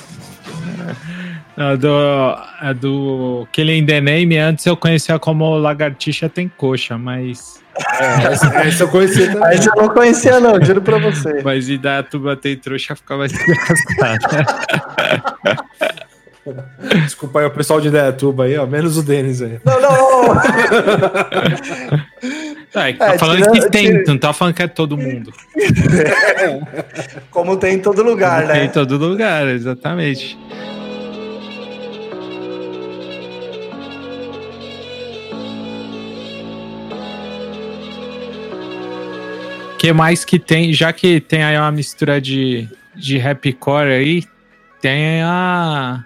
A 1.61 1.77
do, 1.77 1.91
a 2.61 2.73
do 2.73 3.47
Killing 3.53 3.85
the 3.85 4.01
Name, 4.01 4.39
antes 4.39 4.65
eu 4.65 4.75
conhecia 4.75 5.19
como 5.19 5.59
Lagartixa 5.59 6.27
Tem 6.27 6.49
Coxa, 6.57 6.97
mas, 6.97 7.61
É, 8.01 8.33
essa, 8.33 8.47
essa 8.61 8.83
eu 8.85 8.89
conhecia 8.89 9.27
Aí 9.27 9.33
também. 9.35 9.59
eu 9.77 9.83
não 9.83 9.89
conhecia, 9.91 10.41
não, 10.41 10.65
juro 10.65 10.81
pra 10.81 10.97
você. 10.99 11.43
mas 11.45 11.69
Indaiatuba 11.69 12.35
Tem 12.35 12.57
Trouxa 12.57 12.97
fica 12.97 13.15
mais 13.19 13.31
engraçado. 13.37 14.47
Desculpa 17.05 17.41
aí 17.41 17.47
o 17.47 17.51
pessoal 17.51 17.79
de 17.79 17.89
Indaiatuba 17.89 18.45
aí, 18.45 18.57
ó. 18.57 18.65
Menos 18.67 18.97
o 18.97 19.03
Denis 19.03 19.43
aí. 19.43 19.61
Não, 19.63 19.81
não, 19.81 20.35
não. 20.35 20.41
É, 22.73 22.93
que 22.93 23.01
tá 23.01 23.15
É, 23.15 23.19
falando 23.19 23.39
tirando- 23.39 23.53
que 23.65 23.69
tem, 23.71 23.87
tira- 23.91 24.05
não 24.07 24.17
tá 24.17 24.33
falando 24.33 24.55
que 24.55 24.63
é 24.63 24.69
todo 24.69 24.97
mundo. 24.97 25.33
Como 27.29 27.57
tem 27.57 27.75
em 27.75 27.79
todo 27.81 28.01
lugar, 28.01 28.47
Tem 28.47 28.57
em 28.59 28.67
né? 28.67 28.69
todo 28.69 28.97
lugar, 28.97 29.49
exatamente. 29.49 30.39
Que 39.81 39.95
mais 39.95 40.27
que 40.27 40.39
tem, 40.39 40.75
já 40.75 40.93
que 40.93 41.23
tem 41.23 41.43
aí 41.43 41.57
uma 41.57 41.73
mistura 41.73 42.21
de, 42.21 42.69
de 42.95 43.17
rapcore 43.17 43.91
aí, 43.91 44.25
tem 44.79 45.23
a 45.23 46.05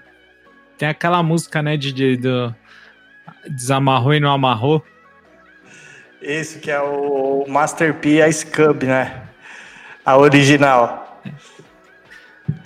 tem 0.79 0.89
aquela 0.89 1.21
música, 1.25 1.61
né, 1.61 1.77
de, 1.77 1.93
de 1.93 2.17
do 2.17 2.55
desamarrou 3.49 4.15
e 4.15 4.21
não 4.21 4.31
amarrou. 4.33 4.81
Esse 6.23 6.61
que 6.61 6.71
é 6.71 6.81
o 6.81 7.45
Master 7.49 7.95
P, 7.95 8.23
a 8.23 8.31
Scub, 8.31 8.85
né? 8.85 9.23
A 10.07 10.17
original. 10.17 11.21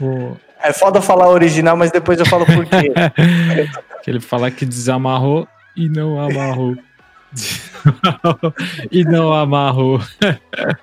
O- 0.01 0.37
É 0.63 0.75
foda 0.75 1.01
falar 1.01 1.29
original, 1.29 1.75
mas 1.75 1.91
depois 1.91 2.19
eu 2.19 2.27
falo 2.27 2.45
por 2.45 2.67
quê. 2.67 2.93
ele 4.07 4.21
fala 4.21 4.51
que 4.51 4.67
desamarrou 4.67 5.49
e 5.75 5.89
não 5.89 6.21
amarrou. 6.21 6.77
e 8.91 9.05
não 9.05 9.33
amarrou. 9.33 10.01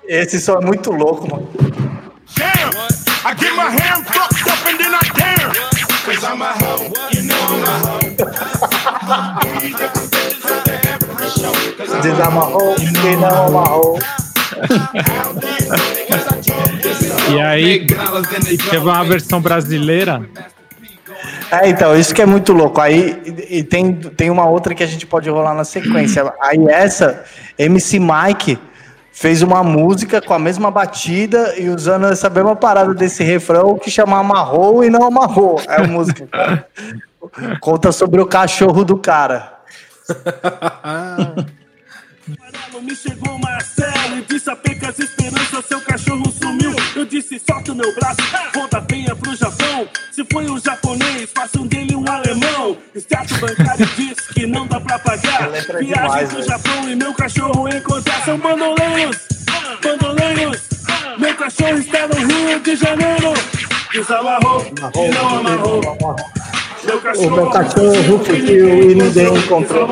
Esse 0.06 0.40
som 0.40 0.58
é 0.58 0.64
muito 0.64 0.90
louco, 0.90 1.28
mano. 1.30 1.48
I 3.24 3.34
get 3.34 3.54
my 3.56 3.70
hand 3.70 4.06
fucked 4.06 4.46
up 4.48 4.66
and 4.66 4.78
then 4.78 4.94
I 4.94 5.00
dance. 5.14 5.58
Cause 6.04 6.22
I'm 6.24 6.40
a 6.40 6.52
hoe, 6.52 6.92
you 7.12 7.22
know 7.22 7.34
I'm 7.34 7.64
a 7.64 7.70
hoe. 7.82 7.96
Desamarrou 12.02 12.76
e 12.78 13.16
não 13.16 13.46
amarrou. 13.46 13.98
E 17.30 17.40
aí 17.40 17.86
teve 18.70 18.78
uma 18.78 19.04
versão 19.04 19.40
brasileira. 19.40 20.28
É, 21.50 21.68
então, 21.68 21.96
isso 21.96 22.14
que 22.14 22.22
é 22.22 22.26
muito 22.26 22.52
louco. 22.52 22.80
Aí 22.80 23.22
e, 23.48 23.62
tem, 23.62 23.94
tem 23.94 24.30
uma 24.30 24.46
outra 24.46 24.74
que 24.74 24.82
a 24.82 24.86
gente 24.86 25.06
pode 25.06 25.28
rolar 25.30 25.54
na 25.54 25.64
sequência. 25.64 26.32
Aí 26.40 26.58
essa, 26.68 27.24
MC 27.58 27.98
Mike 27.98 28.58
fez 29.12 29.42
uma 29.42 29.62
música 29.62 30.20
com 30.20 30.34
a 30.34 30.38
mesma 30.38 30.70
batida 30.70 31.54
e 31.56 31.68
usando 31.68 32.06
essa 32.06 32.28
mesma 32.28 32.54
parada 32.54 32.92
desse 32.92 33.24
refrão 33.24 33.78
que 33.78 33.90
chama 33.90 34.18
Amarrou 34.18 34.84
e 34.84 34.90
não 34.90 35.04
amarrou. 35.04 35.60
É 35.68 35.82
a 35.82 35.86
música. 35.86 36.28
Conta 37.60 37.92
sobre 37.92 38.20
o 38.20 38.26
cachorro 38.26 38.84
do 38.84 38.96
cara. 38.98 39.54
Me 42.82 42.94
chegou 42.96 43.38
Marcelo 43.38 44.18
e 44.18 44.22
disse 44.22 44.50
a 44.50 44.56
pecas 44.56 44.98
esperança, 44.98 45.62
seu 45.62 45.80
cachorro 45.80 46.24
sumiu. 46.32 46.74
Eu 46.96 47.04
disse, 47.04 47.40
solta 47.48 47.70
o 47.70 47.74
meu 47.76 47.94
braço, 47.94 48.18
conta 48.52 48.80
venha 48.80 49.14
pro 49.14 49.36
Japão. 49.36 49.88
Se 50.10 50.24
foi 50.32 50.50
um 50.50 50.58
japonês, 50.58 51.30
faça 51.32 51.60
um 51.60 51.68
dele 51.68 51.94
um 51.94 52.04
alemão. 52.08 52.76
Extrato 52.92 53.32
bancário 53.38 53.86
diz 53.96 54.20
que 54.34 54.44
não 54.44 54.66
dá 54.66 54.80
pra 54.80 54.98
pagar. 54.98 55.54
é 55.54 55.60
Viagem 55.60 55.86
demais, 55.86 56.32
pro. 56.32 56.42
Japão 56.42 56.88
e 56.88 56.96
meu 56.96 57.14
cachorro 57.14 57.68
encontrar 57.68 58.24
são 58.24 58.38
bandoleiros. 58.38 59.18
Bandoleiros, 59.80 60.62
meu 61.18 61.34
cachorro 61.36 61.78
está 61.78 62.08
no 62.08 62.26
Rio 62.26 62.58
de 62.58 62.74
Janeiro. 62.74 63.34
Desamarrou 63.92 64.66
e 64.66 65.08
não 65.14 65.38
amarrou. 65.38 66.16
O 67.16 67.30
meu 67.30 67.50
cachorro 67.50 68.24
fugiu 68.24 68.90
e 68.90 68.94
ninguém 68.94 69.34
encontrou. 69.34 69.88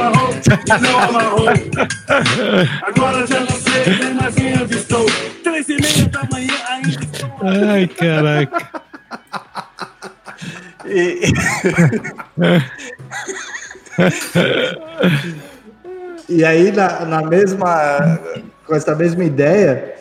Agora 2.83 3.27
já 3.27 3.41
não 3.41 3.49
sei, 3.49 3.99
nem 3.99 4.15
mais 4.15 4.35
me 4.37 4.55
avistou. 4.55 5.05
Três 5.43 5.69
e 5.69 5.77
meia 5.81 6.09
da 6.09 6.23
manhã 6.31 6.55
ainda 6.69 6.91
estou 6.91 7.31
Ai, 7.69 7.89
caraca. 7.89 8.85
E... 10.87 11.33
e 16.29 16.45
aí, 16.45 16.71
na, 16.71 17.05
na 17.05 17.23
mesma. 17.23 18.21
Com 18.67 18.75
essa 18.75 18.95
mesma 18.95 19.25
ideia, 19.25 19.95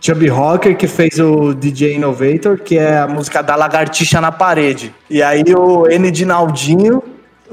Chubby 0.00 0.28
Rocker, 0.28 0.76
que 0.76 0.86
fez 0.86 1.18
o 1.18 1.54
DJ 1.54 1.96
Innovator, 1.96 2.58
que 2.58 2.78
é 2.78 2.98
a 2.98 3.06
música 3.06 3.42
da 3.42 3.54
Lagartixa 3.54 4.20
na 4.20 4.32
Parede. 4.32 4.94
E 5.08 5.22
aí 5.22 5.44
o 5.54 5.86
N 5.86 6.10
de 6.10 6.24
Naldinho 6.24 7.02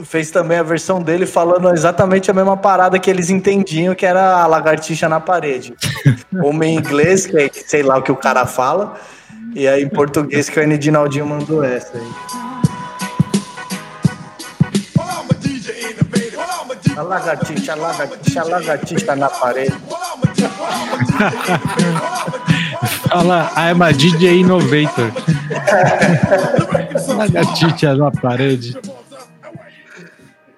fez 0.04 0.32
também 0.32 0.58
a 0.58 0.64
versão 0.64 1.02
dele 1.02 1.26
falando 1.26 1.70
exatamente 1.74 2.32
a 2.32 2.34
mesma 2.34 2.58
parada 2.58 2.98
que 2.98 3.10
eles 3.10 3.30
entendiam, 3.30 3.94
que 3.94 4.06
era 4.06 4.38
a 4.38 4.48
lagartixa 4.48 5.08
na 5.08 5.20
parede. 5.20 5.74
Uma 6.32 6.66
em 6.66 6.76
inglês, 6.76 7.26
que 7.26 7.38
é, 7.38 7.50
sei 7.54 7.84
lá 7.84 7.98
o 7.98 8.02
que 8.02 8.12
o 8.12 8.16
cara 8.16 8.46
fala, 8.46 8.96
e 9.54 9.68
aí 9.68 9.84
em 9.84 9.90
português 9.90 10.50
que 10.50 10.60
o 10.60 10.64
N 10.64 10.78
de 10.78 10.92
Naldinho 10.92 11.26
mandou 11.26 11.64
essa 11.64 11.98
aí. 11.98 12.52
A 16.96 17.04
lagartixa, 17.04 17.74
a 17.74 17.76
lagartixa, 17.76 18.42
a 18.42 18.44
lagartixa 18.44 19.16
na 19.16 19.30
parede. 19.30 19.74
Fala, 23.10 23.52
I'm 23.58 23.82
a 23.82 23.92
DJ 23.92 24.40
Innovator. 24.40 25.12
Lagartixa 27.16 27.96
na 27.96 28.12
parede. 28.12 28.78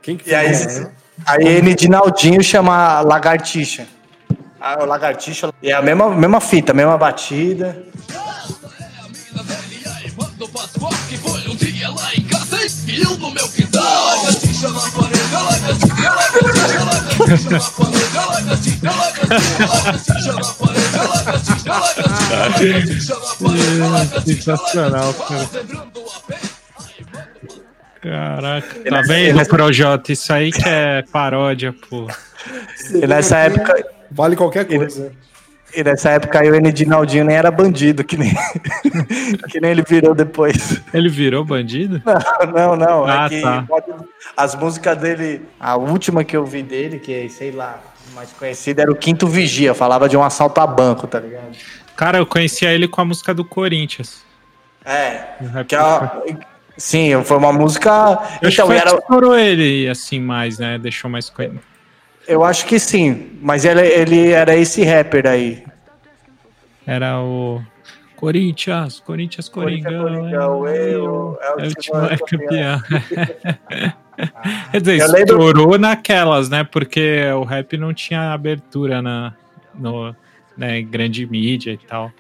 Quem 0.01 0.17
que 0.17 0.29
E 0.29 0.35
aí, 0.35 0.53
fez? 0.53 0.87
aí 1.25 1.47
N 1.59 1.73
de 1.75 1.87
Naldinho 1.89 2.43
chama 2.43 3.01
lagartixa. 3.01 3.85
Ah, 4.59 4.77
o 4.81 4.85
lagartixa. 4.85 5.51
E 5.61 5.69
é 5.69 5.73
a 5.73 5.81
mesma, 5.81 6.09
mesma 6.09 6.39
fita, 6.39 6.73
mesma 6.73 6.97
batida. 6.97 7.83
Sensacional, 24.25 25.13
cara. 25.13 25.49
Caraca, 28.01 28.89
tá 28.89 29.01
vendo, 29.01 29.45
Projota? 29.47 30.11
Isso 30.11 30.33
aí 30.33 30.51
que 30.51 30.67
é 30.67 31.03
paródia, 31.11 31.73
pô. 31.89 32.07
E 32.93 33.07
nessa 33.07 33.37
época, 33.37 33.83
Vale 34.11 34.35
qualquer 34.35 34.65
coisa. 34.65 35.11
e 35.11 35.32
nessa 35.81 36.09
época 36.09 36.39
aí 36.41 36.51
o 36.51 36.55
N 36.55 36.71
de 36.73 36.85
Naldinho 36.85 37.23
nem 37.23 37.37
era 37.37 37.49
bandido, 37.49 38.03
que 38.03 38.17
nem, 38.17 38.33
que 39.49 39.61
nem 39.61 39.71
ele 39.71 39.81
virou 39.87 40.13
depois. 40.13 40.81
Ele 40.93 41.07
virou 41.07 41.45
bandido? 41.45 42.01
Não, 42.53 42.75
não. 42.75 43.05
Ah, 43.05 43.25
é 43.25 43.29
que 43.29 43.41
tá. 43.41 43.63
pode- 43.65 43.85
as 44.35 44.55
músicas 44.55 44.97
dele, 44.97 45.41
a 45.59 45.75
última 45.77 46.23
que 46.23 46.35
eu 46.35 46.45
vi 46.45 46.61
dele, 46.61 46.99
que 46.99 47.13
é, 47.13 47.29
sei 47.29 47.51
lá, 47.51 47.79
mais 48.13 48.31
conhecida, 48.33 48.81
era 48.81 48.91
o 48.91 48.95
Quinto 48.95 49.25
Vigia, 49.27 49.73
falava 49.73 50.09
de 50.09 50.17
um 50.17 50.23
assalto 50.23 50.59
a 50.59 50.67
banco, 50.67 51.07
tá 51.07 51.19
ligado? 51.19 51.55
Cara, 51.95 52.17
eu 52.17 52.25
conhecia 52.25 52.71
ele 52.73 52.87
com 52.87 52.99
a 53.01 53.05
música 53.05 53.33
do 53.33 53.45
Corinthians. 53.45 54.21
É, 54.83 55.35
que 55.67 55.75
é 55.75 55.79
sim, 56.77 57.09
foi 57.23 57.37
uma 57.37 57.53
música. 57.53 57.89
Eu 58.41 58.49
acho 58.49 58.61
Então, 58.61 58.67
que 58.67 58.73
foi 58.73 58.75
era, 58.77 58.95
estourou 58.97 59.37
ele 59.37 59.87
assim 59.87 60.19
mais, 60.19 60.57
né? 60.59 60.77
Deixou 60.77 61.09
mais 61.09 61.29
coisa. 61.29 61.53
Eu 62.27 62.43
acho 62.43 62.65
que 62.65 62.79
sim, 62.79 63.37
mas 63.41 63.65
ele, 63.65 63.81
ele 63.81 64.31
era 64.31 64.55
esse 64.55 64.83
rapper 64.83 65.27
aí. 65.27 65.63
Era 66.85 67.19
o 67.19 67.61
Corinthians, 68.15 68.99
Corinthians, 68.99 69.49
Coringão. 69.49 70.03
Coringão, 70.03 70.67
é, 70.67 70.93
eu, 70.93 71.37
é 71.41 71.55
o 71.55 71.59
é 71.59 71.67
o 71.67 71.69
time 71.69 71.75
time 71.75 72.07
é 72.09 72.17
campeão. 72.17 72.81
Quer 74.71 74.81
dizer, 74.81 74.99
Eu 74.99 75.07
lembro- 75.07 75.19
estourou 75.49 75.77
naquelas, 75.79 76.49
né? 76.49 76.63
Porque 76.63 77.23
o 77.35 77.43
rap 77.43 77.75
não 77.77 77.93
tinha 77.93 78.31
abertura 78.33 79.01
na 79.01 79.33
no, 79.73 80.15
né, 80.55 80.81
grande 80.83 81.25
mídia 81.25 81.71
e 81.71 81.77
tal. 81.77 82.11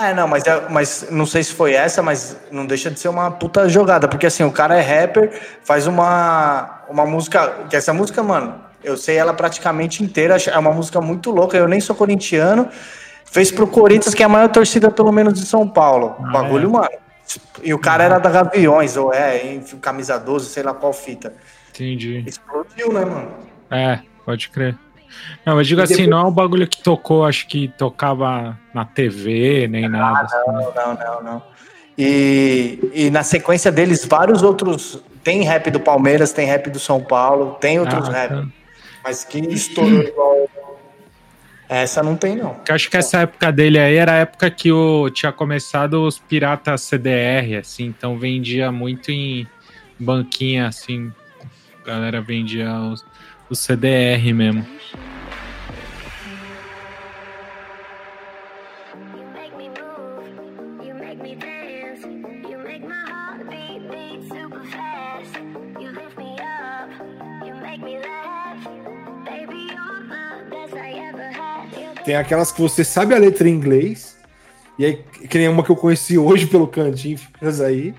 É, 0.00 0.12
não, 0.14 0.26
mas, 0.28 0.44
é- 0.46 0.68
mas 0.68 1.08
não 1.10 1.24
sei 1.26 1.42
se 1.44 1.52
foi 1.52 1.72
essa, 1.74 2.02
mas 2.02 2.36
não 2.50 2.66
deixa 2.66 2.90
de 2.90 2.98
ser 2.98 3.08
uma 3.08 3.30
puta 3.30 3.68
jogada, 3.68 4.08
porque 4.08 4.26
assim, 4.26 4.42
o 4.44 4.50
cara 4.50 4.76
é 4.76 4.80
rapper, 4.80 5.30
faz 5.64 5.86
uma, 5.86 6.82
uma 6.88 7.04
música, 7.06 7.66
que 7.70 7.76
essa 7.76 7.92
música, 7.92 8.22
mano, 8.22 8.60
eu 8.88 8.96
sei 8.96 9.16
ela 9.16 9.32
praticamente 9.34 10.02
inteira, 10.02 10.36
é 10.46 10.58
uma 10.58 10.72
música 10.72 11.00
muito 11.00 11.30
louca, 11.30 11.56
eu 11.56 11.68
nem 11.68 11.80
sou 11.80 11.94
corintiano, 11.94 12.68
fez 13.24 13.50
pro 13.50 13.66
Corinthians, 13.66 14.14
que 14.14 14.22
é 14.22 14.26
a 14.26 14.28
maior 14.28 14.48
torcida, 14.48 14.90
pelo 14.90 15.12
menos, 15.12 15.34
de 15.34 15.46
São 15.46 15.68
Paulo. 15.68 16.16
Ah, 16.18 16.30
Bagulho, 16.32 16.70
mano. 16.70 16.88
E 17.62 17.74
o 17.74 17.78
cara 17.78 18.04
era 18.04 18.18
da 18.18 18.30
Gaviões, 18.30 18.96
ou 18.96 19.12
é, 19.12 19.46
em 19.54 19.60
camisa 19.80 20.18
12, 20.18 20.48
sei 20.48 20.62
lá 20.62 20.72
qual 20.72 20.92
fita. 20.92 21.34
Entendi. 21.70 22.24
Explodiu, 22.26 22.92
né, 22.92 23.04
mano? 23.04 23.28
É, 23.70 24.00
pode 24.24 24.48
crer. 24.48 24.76
Não, 25.44 25.56
mas 25.56 25.66
digo 25.66 25.80
assim, 25.82 26.06
não 26.06 26.18
é 26.18 26.24
um 26.24 26.30
bagulho 26.32 26.66
que 26.66 26.82
tocou, 26.82 27.24
acho 27.24 27.46
que 27.46 27.68
tocava 27.76 28.58
na 28.72 28.84
TV, 28.84 29.68
nem 29.68 29.88
nada. 29.88 30.20
assim. 30.22 30.36
Não, 30.46 30.72
não, 30.74 30.94
não, 30.94 31.22
não. 31.22 31.42
E, 31.96 32.78
e 32.94 33.10
na 33.10 33.22
sequência 33.22 33.72
deles, 33.72 34.04
vários 34.04 34.42
outros. 34.42 35.02
Tem 35.24 35.42
rap 35.42 35.70
do 35.70 35.80
Palmeiras, 35.80 36.32
tem 36.32 36.46
rap 36.46 36.70
do 36.70 36.78
São 36.78 37.00
Paulo, 37.02 37.56
tem 37.60 37.78
outros 37.80 38.08
Ah, 38.08 38.12
rap. 38.12 38.28
tá. 38.30 38.46
Mas 39.08 39.24
que 39.24 39.38
estourou 39.38 40.02
igual. 40.02 40.50
Essa 41.66 42.02
não 42.02 42.14
tem, 42.14 42.36
não. 42.36 42.60
Eu 42.68 42.74
acho 42.74 42.90
que 42.90 42.96
essa 42.98 43.20
época 43.20 43.50
dele 43.50 43.78
aí 43.78 43.96
era 43.96 44.12
a 44.12 44.16
época 44.16 44.50
que 44.50 44.70
o, 44.70 45.08
tinha 45.08 45.32
começado 45.32 46.04
os 46.04 46.18
piratas 46.18 46.82
CDR, 46.82 47.56
assim, 47.58 47.86
então 47.86 48.18
vendia 48.18 48.70
muito 48.70 49.10
em 49.10 49.48
banquinha, 49.98 50.68
assim. 50.68 51.10
A 51.82 51.86
galera 51.86 52.20
vendia 52.20 52.70
os, 52.70 53.02
os 53.48 53.58
CDR 53.58 54.30
mesmo. 54.34 54.66
Make 67.62 67.82
me 67.82 67.90
make 67.92 68.06
laugh. 68.06 68.97
Tem 72.04 72.16
aquelas 72.16 72.50
que 72.50 72.60
você 72.60 72.84
sabe 72.84 73.14
a 73.14 73.18
letra 73.18 73.48
em 73.48 73.52
inglês, 73.52 74.16
e 74.78 74.84
aí, 74.84 75.04
que 75.28 75.38
nem 75.38 75.48
uma 75.48 75.62
que 75.62 75.70
eu 75.70 75.76
conheci 75.76 76.16
hoje 76.16 76.46
pelo 76.46 76.66
cantinho, 76.66 77.18
aí, 77.64 77.94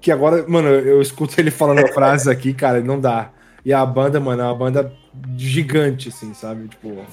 que 0.00 0.10
agora, 0.10 0.44
mano, 0.46 0.68
eu 0.68 1.00
escuto 1.00 1.40
ele 1.40 1.50
falando 1.50 1.84
a 1.84 1.88
frase 1.88 2.30
aqui, 2.30 2.52
cara, 2.52 2.80
não 2.80 3.00
dá. 3.00 3.30
E 3.64 3.72
a 3.72 3.84
banda, 3.84 4.20
mano, 4.20 4.42
é 4.42 4.44
uma 4.44 4.54
banda 4.54 4.92
gigante, 5.36 6.08
assim, 6.08 6.34
sabe? 6.34 6.68
Tipo. 6.68 7.04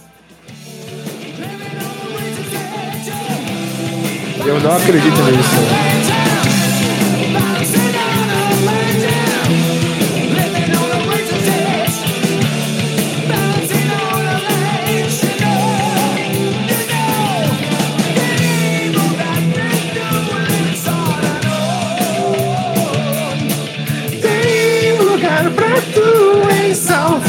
Eu 4.45 4.59
não 4.59 4.75
acredito 4.75 5.23
nisso. 5.23 6.02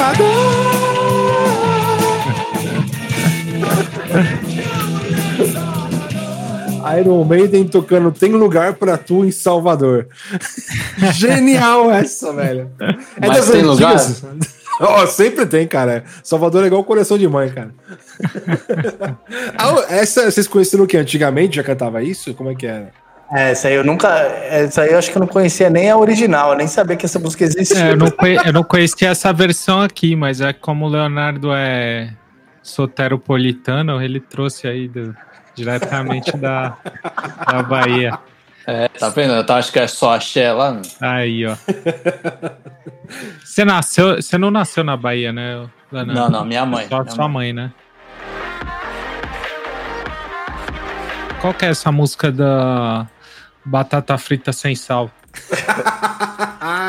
Salvador. 0.04 0.34
Iron 7.00 7.24
Maiden 7.24 7.66
tocando 7.66 8.12
Tem 8.12 8.30
Lugar 8.32 8.74
Pra 8.74 8.98
Tu 8.98 9.24
em 9.24 9.30
Salvador. 9.30 10.08
Genial 11.14 11.90
essa, 11.90 12.32
velho. 12.34 12.70
É 13.20 13.26
Mas 13.26 13.48
tem 13.48 13.62
lugar? 13.62 13.96
Ó, 14.80 15.06
sempre 15.06 15.46
tem, 15.46 15.66
cara. 15.66 16.04
Salvador 16.22 16.64
é 16.64 16.66
igual 16.66 16.84
coração 16.84 17.16
de 17.16 17.26
mãe, 17.26 17.48
cara. 17.48 17.70
Ah, 19.56 19.86
essa, 19.88 20.30
vocês 20.30 20.46
conheceram 20.46 20.84
o 20.84 20.86
que? 20.86 20.96
Antigamente 20.96 21.56
já 21.56 21.62
cantava 21.62 22.02
isso? 22.02 22.34
Como 22.34 22.50
é 22.50 22.54
que 22.54 22.66
era? 22.66 22.92
É, 23.32 23.50
essa 23.50 23.68
aí 23.68 23.74
eu 23.74 23.84
nunca. 23.84 24.08
Essa 24.08 24.82
aí 24.82 24.92
eu 24.92 24.98
acho 24.98 25.10
que 25.10 25.16
eu 25.16 25.20
não 25.20 25.26
conhecia 25.26 25.68
nem 25.70 25.90
a 25.90 25.96
original, 25.96 26.50
eu 26.52 26.56
nem 26.58 26.66
sabia 26.66 26.96
que 26.96 27.06
essa 27.06 27.18
música 27.18 27.44
existia. 27.44 27.78
É, 27.84 27.90
eu, 27.92 27.96
não 27.96 28.10
conhe- 28.10 28.38
eu 28.44 28.52
não 28.52 28.62
conhecia 28.62 29.08
essa 29.08 29.32
versão 29.32 29.80
aqui, 29.80 30.14
mas 30.14 30.40
é 30.40 30.52
como 30.52 30.84
o 30.86 30.88
Leonardo 30.88 31.52
é 31.52 32.10
soteropolitano, 32.62 34.00
ele 34.02 34.20
trouxe 34.20 34.66
aí 34.68 34.88
do- 34.88 35.16
diretamente 35.54 36.36
da, 36.36 36.76
da 37.50 37.62
Bahia. 37.62 38.18
É, 38.66 38.88
tá 38.88 39.08
vendo? 39.10 39.34
Eu 39.34 39.54
acho 39.54 39.70
que 39.72 39.78
é 39.78 39.86
só 39.86 40.14
axé 40.14 40.50
lá. 40.52 40.72
né? 40.72 40.82
Aí, 41.00 41.44
ó. 41.46 41.54
Você 43.44 43.64
nasceu, 43.64 44.16
você 44.16 44.38
não 44.38 44.50
nasceu 44.50 44.82
na 44.82 44.96
Bahia, 44.96 45.32
né? 45.32 45.66
Leonardo? 45.92 46.20
Não, 46.20 46.30
não, 46.30 46.44
minha 46.44 46.64
mãe. 46.64 46.86
Só 46.88 47.00
minha 47.02 47.12
sua 47.14 47.28
mãe, 47.28 47.52
né? 47.52 47.70
Qual 51.40 51.52
que 51.52 51.66
é 51.66 51.68
essa 51.68 51.92
música 51.92 52.32
da 52.32 53.06
batata 53.64 54.16
frita 54.18 54.52
sem 54.52 54.74
sal? 54.74 55.10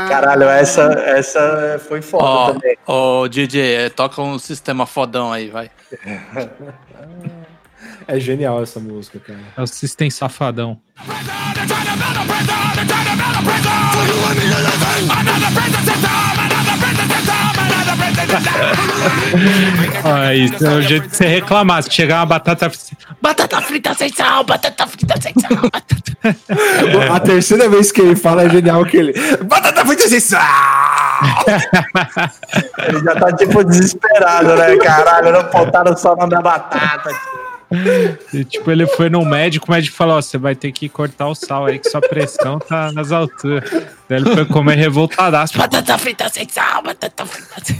Caralho, 0.10 0.44
essa, 0.44 0.94
essa 0.94 1.82
foi 1.88 2.02
foda 2.02 2.24
Ó, 2.24 2.54
também. 2.54 2.78
ó, 2.86 3.28
DJ, 3.28 3.76
é, 3.76 3.90
toca 3.90 4.22
um 4.22 4.38
sistema 4.38 4.86
fodão 4.86 5.32
aí, 5.34 5.50
vai. 5.50 5.72
É 8.08 8.20
genial 8.20 8.62
essa 8.62 8.80
música, 8.80 9.20
cara. 9.20 9.40
É 9.58 9.62
o 9.62 9.68
System 9.68 10.10
Safadão. 10.10 10.80
Aí, 20.04 20.46
esse 20.46 20.66
é 20.66 20.70
o 20.70 20.82
jeito 20.82 21.08
de 21.08 21.16
você 21.16 21.26
reclamar. 21.28 21.84
Se 21.84 21.92
chegar 21.92 22.20
uma 22.20 22.26
batata. 22.26 22.72
Batata 23.22 23.62
frita 23.62 23.94
sem 23.94 24.10
sal, 24.14 24.44
batata 24.44 24.88
frita 24.88 25.16
sem 25.22 25.34
sal. 25.40 25.58
batata- 25.70 26.06
A 27.16 27.20
terceira 27.20 27.70
vez 27.70 27.92
que 27.92 28.02
ele 28.02 28.16
fala 28.16 28.44
é 28.44 28.50
genial 28.50 28.84
que 28.86 28.98
ele. 28.98 29.14
Batata 29.44 29.86
frita 29.86 30.08
sem 30.08 30.20
sal! 30.20 30.42
Ele 32.88 33.00
já 33.04 33.16
tá 33.16 33.32
tipo 33.34 33.64
desesperado, 33.64 34.56
né? 34.56 34.76
Caralho, 34.78 35.32
não 35.32 35.44
botaram 35.50 35.96
só 35.96 36.16
na 36.16 36.28
minha 36.28 36.42
batata. 36.42 37.10
E, 38.34 38.46
tipo, 38.46 38.70
ele 38.70 38.86
foi 38.86 39.10
no 39.10 39.26
médico, 39.26 39.68
o 39.68 39.72
médico 39.72 39.96
falou: 39.96 40.18
Ó, 40.18 40.22
você 40.22 40.38
vai 40.38 40.56
ter 40.56 40.72
que 40.72 40.88
cortar 40.88 41.28
o 41.28 41.36
sal 41.36 41.66
aí, 41.66 41.80
que 41.80 41.90
sua 41.90 42.02
pressão 42.02 42.60
tá 42.60 42.92
nas 42.92 43.12
alturas. 43.12 43.70
Daí 44.08 44.20
ele 44.20 44.34
foi 44.34 44.46
comer 44.46 44.78
revoltadaço. 44.78 45.58
Batata 45.58 45.98
frita 45.98 46.30
sem 46.30 46.48
sal, 46.48 46.84
batata 46.84 47.26
frita 47.26 47.62
sem 47.64 47.80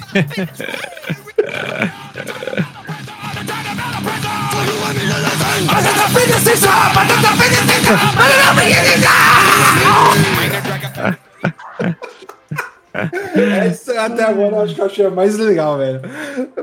Essa 13.66 14.06
até 14.06 14.24
agora 14.24 14.56
eu 14.56 14.62
acho 14.62 14.74
que 14.74 14.82
eu 14.82 14.86
achei 14.86 15.06
a 15.06 15.10
mais 15.12 15.38
legal, 15.38 15.78
velho. 15.78 16.02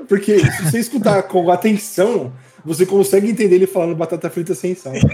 Porque 0.08 0.38
se 0.38 0.62
você 0.64 0.78
escutar 0.78 1.22
com 1.24 1.50
atenção, 1.50 2.32
você 2.64 2.86
consegue 2.86 3.28
entender 3.28 3.56
ele 3.56 3.66
falando 3.66 3.94
batata 3.94 4.30
frita 4.30 4.54
sem 4.54 4.74
sal. 4.74 4.92
É 4.92 4.98
isso 4.98 5.06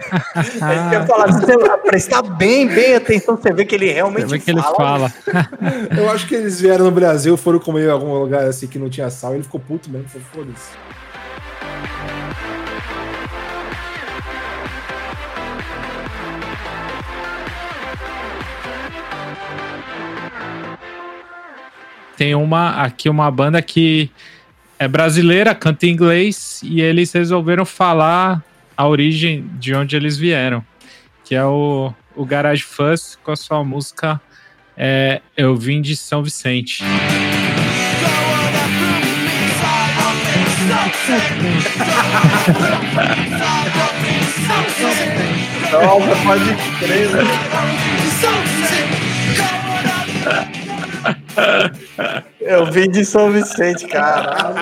que 0.58 0.94
eu 0.94 1.00
ia 1.00 1.06
falar, 1.06 1.32
se 1.32 1.40
você 1.40 1.78
prestar 1.78 2.22
bem, 2.22 2.66
bem 2.66 2.94
atenção, 2.94 3.36
você 3.36 3.52
vê 3.52 3.64
que 3.64 3.74
ele 3.74 3.90
realmente 3.90 4.34
é 4.34 4.38
que 4.38 4.50
ele 4.50 4.62
fala? 4.62 5.12
Eu 5.96 6.10
acho 6.10 6.26
que 6.26 6.34
eles 6.34 6.60
vieram 6.60 6.84
no 6.84 6.90
Brasil, 6.90 7.36
foram 7.36 7.58
comer 7.58 7.86
em 7.86 7.90
algum 7.90 8.12
lugar 8.18 8.44
assim 8.44 8.66
que 8.66 8.78
não 8.78 8.90
tinha 8.90 9.08
sal, 9.10 9.32
e 9.32 9.36
ele 9.36 9.44
ficou 9.44 9.60
puto 9.60 9.90
mesmo. 9.90 10.08
Falou, 10.08 10.26
foda-se. 10.32 10.70
Tem 22.16 22.34
uma 22.34 22.82
aqui 22.82 23.08
uma 23.08 23.30
banda 23.30 23.62
que 23.62 24.10
é 24.78 24.86
brasileira, 24.86 25.54
canta 25.54 25.86
em 25.86 25.90
inglês 25.90 26.60
e 26.62 26.80
eles 26.80 27.12
resolveram 27.12 27.64
falar 27.64 28.42
a 28.76 28.86
origem 28.86 29.44
de 29.58 29.74
onde 29.74 29.96
eles 29.96 30.16
vieram, 30.16 30.64
que 31.24 31.34
é 31.34 31.44
o, 31.44 31.92
o 32.14 32.24
Garage 32.24 32.62
Fuzz 32.62 33.18
com 33.24 33.32
a 33.32 33.36
sua 33.36 33.64
música 33.64 34.20
é, 34.76 35.20
Eu 35.36 35.56
Vim 35.56 35.82
de 35.82 35.96
São 35.96 36.22
Vicente. 36.22 36.84
Nossa, 45.72 46.16
pode 46.24 46.54
crer, 46.78 47.10
né? 47.10 47.22
Eu 52.40 52.66
vim 52.66 52.90
de 52.90 53.04
São 53.04 53.30
Vicente, 53.30 53.86
cara. 53.86 54.56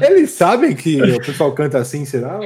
Eles 0.02 0.30
sabem 0.30 0.74
que 0.74 1.00
o 1.00 1.20
pessoal 1.20 1.52
canta 1.52 1.78
assim, 1.78 2.04
será? 2.04 2.40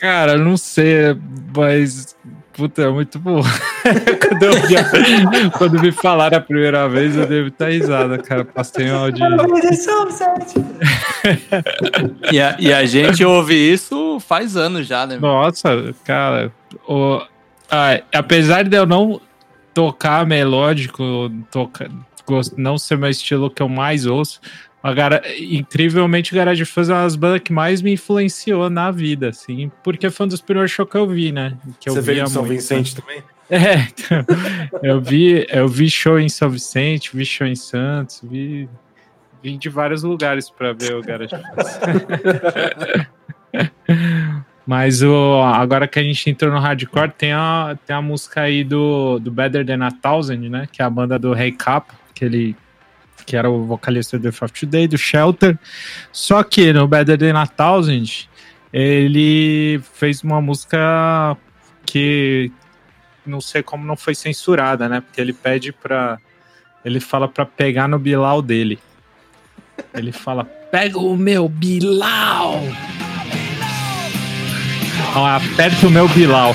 Cara, 0.00 0.36
não 0.36 0.56
sei, 0.56 1.16
mas 1.54 2.16
puta, 2.52 2.82
é 2.82 2.90
muito 2.90 3.18
bom. 3.18 3.40
quando, 4.28 4.42
eu 4.42 4.52
vi 4.52 5.50
quando 5.56 5.80
me 5.80 5.92
falaram 5.92 6.38
a 6.38 6.40
primeira 6.40 6.88
vez, 6.88 7.16
eu 7.16 7.26
devo 7.26 7.48
estar 7.48 7.70
risada, 7.70 8.18
cara. 8.18 8.44
Passei 8.44 8.90
um 8.90 8.96
áudio. 8.96 9.24
Eu 9.24 9.54
vim 9.54 9.60
de 9.60 9.76
São 9.76 10.06
Vicente. 10.06 10.54
E 12.30 12.40
a, 12.40 12.56
e 12.58 12.72
a 12.72 12.84
gente 12.84 13.24
ouve 13.24 13.54
isso 13.54 14.20
faz 14.20 14.56
anos 14.56 14.86
já, 14.86 15.06
né? 15.06 15.18
Nossa, 15.18 15.94
cara, 16.04 16.52
o, 16.86 17.20
ah, 17.70 18.00
apesar 18.12 18.64
de 18.64 18.76
eu 18.76 18.84
não 18.84 19.20
tocar 19.74 20.26
melódico, 20.26 21.30
toca, 21.50 21.90
gosto, 22.26 22.60
não 22.60 22.78
ser 22.78 22.98
meu 22.98 23.10
estilo 23.10 23.50
que 23.50 23.62
eu 23.62 23.68
mais 23.68 24.06
ouço, 24.06 24.40
a 24.82 24.94
gara, 24.94 25.22
incrivelmente 25.38 26.34
Garage 26.34 26.64
Fuzz 26.64 26.88
é 26.88 26.94
uma 26.94 27.02
das 27.02 27.14
bandas 27.14 27.42
que 27.42 27.52
mais 27.52 27.82
me 27.82 27.92
influenciou 27.92 28.70
na 28.70 28.90
vida, 28.90 29.28
assim, 29.28 29.70
porque 29.84 30.08
foi 30.08 30.26
um 30.26 30.28
dos 30.30 30.40
primeiros 30.40 30.70
shows 30.70 30.88
que 30.88 30.96
eu 30.96 31.06
vi, 31.06 31.32
né? 31.32 31.56
Que 31.78 31.90
eu 31.90 31.94
Você 31.94 32.00
veio 32.00 32.24
de 32.24 32.30
São 32.30 32.42
muito. 32.42 32.54
Vicente 32.54 32.96
também? 32.96 33.22
É, 33.52 33.80
então, 33.80 34.24
eu 34.80 35.00
vi, 35.00 35.44
eu 35.50 35.66
vi 35.66 35.90
show 35.90 36.20
em 36.20 36.28
São 36.28 36.48
Vicente, 36.48 37.10
vi 37.12 37.26
show 37.26 37.44
em 37.44 37.56
Santos, 37.56 38.20
vi, 38.22 38.68
vim 39.42 39.58
de 39.58 39.68
vários 39.68 40.04
lugares 40.04 40.48
para 40.48 40.72
ver 40.72 40.94
o 40.94 41.02
Garage 41.02 41.34
Fuzz. 41.34 41.80
Mas 44.70 45.02
o, 45.02 45.42
agora 45.42 45.88
que 45.88 45.98
a 45.98 46.02
gente 46.04 46.30
entrou 46.30 46.52
no 46.52 46.60
hardcore, 46.60 47.10
tem 47.10 47.32
a, 47.32 47.76
tem 47.84 47.96
a 47.96 48.00
música 48.00 48.42
aí 48.42 48.62
do, 48.62 49.18
do 49.18 49.28
Better 49.28 49.66
Than 49.66 49.84
a 49.84 49.90
Thousand, 49.90 50.48
né? 50.48 50.68
Que 50.70 50.80
é 50.80 50.84
a 50.84 50.88
banda 50.88 51.18
do 51.18 51.32
Rei 51.32 51.50
Kappa, 51.50 51.92
que 52.14 52.24
ele 52.24 52.56
que 53.26 53.36
era 53.36 53.50
o 53.50 53.64
vocalista 53.64 54.16
do 54.16 54.28
of 54.28 54.52
Today, 54.52 54.86
do 54.86 54.96
Shelter. 54.96 55.58
Só 56.12 56.44
que 56.44 56.72
no 56.72 56.86
Better 56.86 57.18
Than 57.18 57.36
a 57.36 57.48
Thousand, 57.48 58.28
ele 58.72 59.80
fez 59.92 60.22
uma 60.22 60.40
música 60.40 61.36
que 61.84 62.52
não 63.26 63.40
sei 63.40 63.64
como 63.64 63.84
não 63.84 63.96
foi 63.96 64.14
censurada, 64.14 64.88
né? 64.88 65.00
Porque 65.00 65.20
ele 65.20 65.32
pede 65.32 65.72
pra. 65.72 66.16
Ele 66.84 67.00
fala 67.00 67.26
pra 67.26 67.44
pegar 67.44 67.88
no 67.88 67.98
Bilal 67.98 68.40
dele. 68.40 68.78
Ele 69.92 70.12
fala: 70.12 70.44
pega 70.44 70.96
o 70.96 71.16
meu 71.16 71.48
Bilal! 71.48 72.60
Aperta 75.12 75.86
o 75.88 75.90
meu 75.90 76.08
Bilal. 76.08 76.54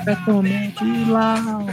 Aperta 0.00 0.30
o 0.32 0.42
meu 0.42 0.72
Bilal. 0.80 1.66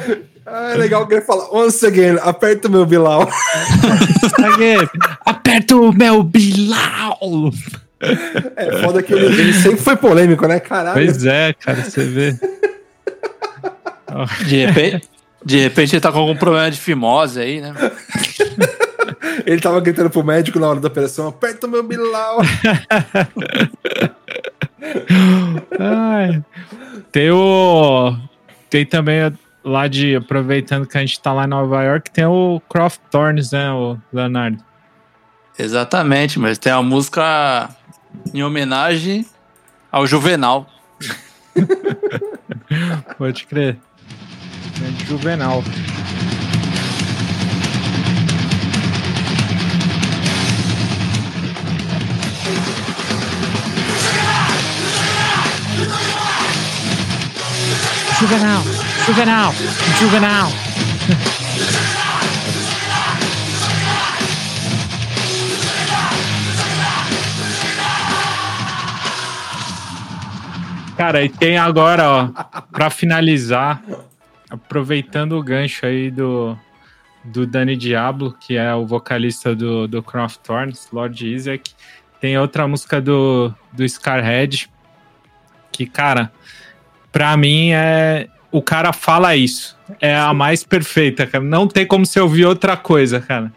Ah, 0.45 0.71
é 0.71 0.75
legal 0.75 1.07
que 1.07 1.15
ele 1.15 1.21
fala, 1.21 1.49
once 1.51 1.85
again, 1.85 2.17
aperta 2.21 2.67
o 2.67 2.71
meu 2.71 2.85
Bilal. 2.85 3.27
Aperta 5.25 5.75
o 5.75 5.91
meu 5.91 6.23
Bilal! 6.23 7.51
É 8.55 8.77
foda 8.83 9.01
que 9.01 9.13
ele, 9.13 9.25
ele 9.25 9.53
sempre 9.53 9.77
foi 9.79 9.95
polêmico, 9.95 10.47
né? 10.47 10.59
Caralho. 10.59 10.93
Pois 10.93 11.25
é, 11.25 11.53
cara, 11.53 11.83
você 11.83 12.03
vê. 12.03 12.35
De 14.45 14.65
repente, 14.65 15.09
de 15.43 15.59
repente 15.59 15.95
ele 15.95 16.01
tá 16.01 16.11
com 16.11 16.19
algum 16.19 16.35
problema 16.35 16.69
de 16.71 16.79
fimose 16.79 17.39
aí, 17.39 17.61
né? 17.61 17.73
Ele 19.45 19.61
tava 19.61 19.79
gritando 19.79 20.09
pro 20.09 20.23
médico 20.23 20.59
na 20.59 20.67
hora 20.67 20.79
da 20.79 20.87
operação, 20.87 21.27
aperta 21.27 21.67
o 21.67 21.69
meu 21.69 21.83
Bilal. 21.83 22.39
Ai. 25.79 26.43
Tem 27.11 27.31
o. 27.31 28.15
Tem 28.69 28.85
também 28.85 29.33
lá 29.63 29.87
de. 29.87 30.15
Aproveitando 30.15 30.85
que 30.87 30.97
a 30.97 31.01
gente 31.01 31.19
tá 31.19 31.33
lá 31.33 31.45
em 31.45 31.47
Nova 31.47 31.83
York, 31.83 32.11
tem 32.11 32.25
o 32.25 32.61
Croft 32.69 32.99
Thorns, 33.09 33.51
né, 33.51 33.71
o 33.71 33.97
Leonardo? 34.11 34.57
Exatamente, 35.57 36.37
mas 36.39 36.57
tem 36.57 36.71
a 36.71 36.81
música 36.81 37.69
em 38.33 38.43
homenagem 38.43 39.25
ao 39.91 40.05
Juvenal. 40.05 40.67
Pode 43.17 43.45
crer. 43.45 43.77
É 44.81 45.05
Juvenal. 45.05 45.63
Juvenal, 58.19 58.63
Juvenal, 59.05 59.53
Juvenal. 59.99 60.51
Cara, 70.97 71.23
e 71.23 71.29
tem 71.29 71.57
agora, 71.57 72.09
ó, 72.09 72.61
pra 72.71 72.89
finalizar, 72.89 73.83
aproveitando 74.49 75.33
o 75.33 75.43
gancho 75.43 75.85
aí 75.85 76.09
do, 76.09 76.57
do 77.23 77.45
Danny 77.45 77.75
Diablo, 77.75 78.35
que 78.39 78.57
é 78.57 78.73
o 78.73 78.85
vocalista 78.85 79.55
do, 79.55 79.87
do 79.87 80.01
Crown 80.01 80.25
of 80.25 80.39
Thorns, 80.39 80.89
Lord 80.91 81.33
Isaac, 81.33 81.71
tem 82.19 82.37
outra 82.37 82.67
música 82.67 82.99
do, 82.99 83.53
do 83.71 83.87
Scarhead, 83.87 84.69
que, 85.71 85.85
cara, 85.85 86.31
pra 87.11 87.37
mim 87.37 87.71
é. 87.71 88.27
O 88.51 88.61
cara 88.61 88.91
fala 88.91 89.35
isso. 89.35 89.77
É 90.01 90.15
a 90.15 90.33
mais 90.33 90.63
perfeita, 90.63 91.27
cara. 91.27 91.43
Não 91.43 91.67
tem 91.67 91.85
como 91.85 92.05
você 92.05 92.19
ouvir 92.19 92.45
outra 92.45 92.75
coisa, 92.75 93.19
cara. 93.19 93.51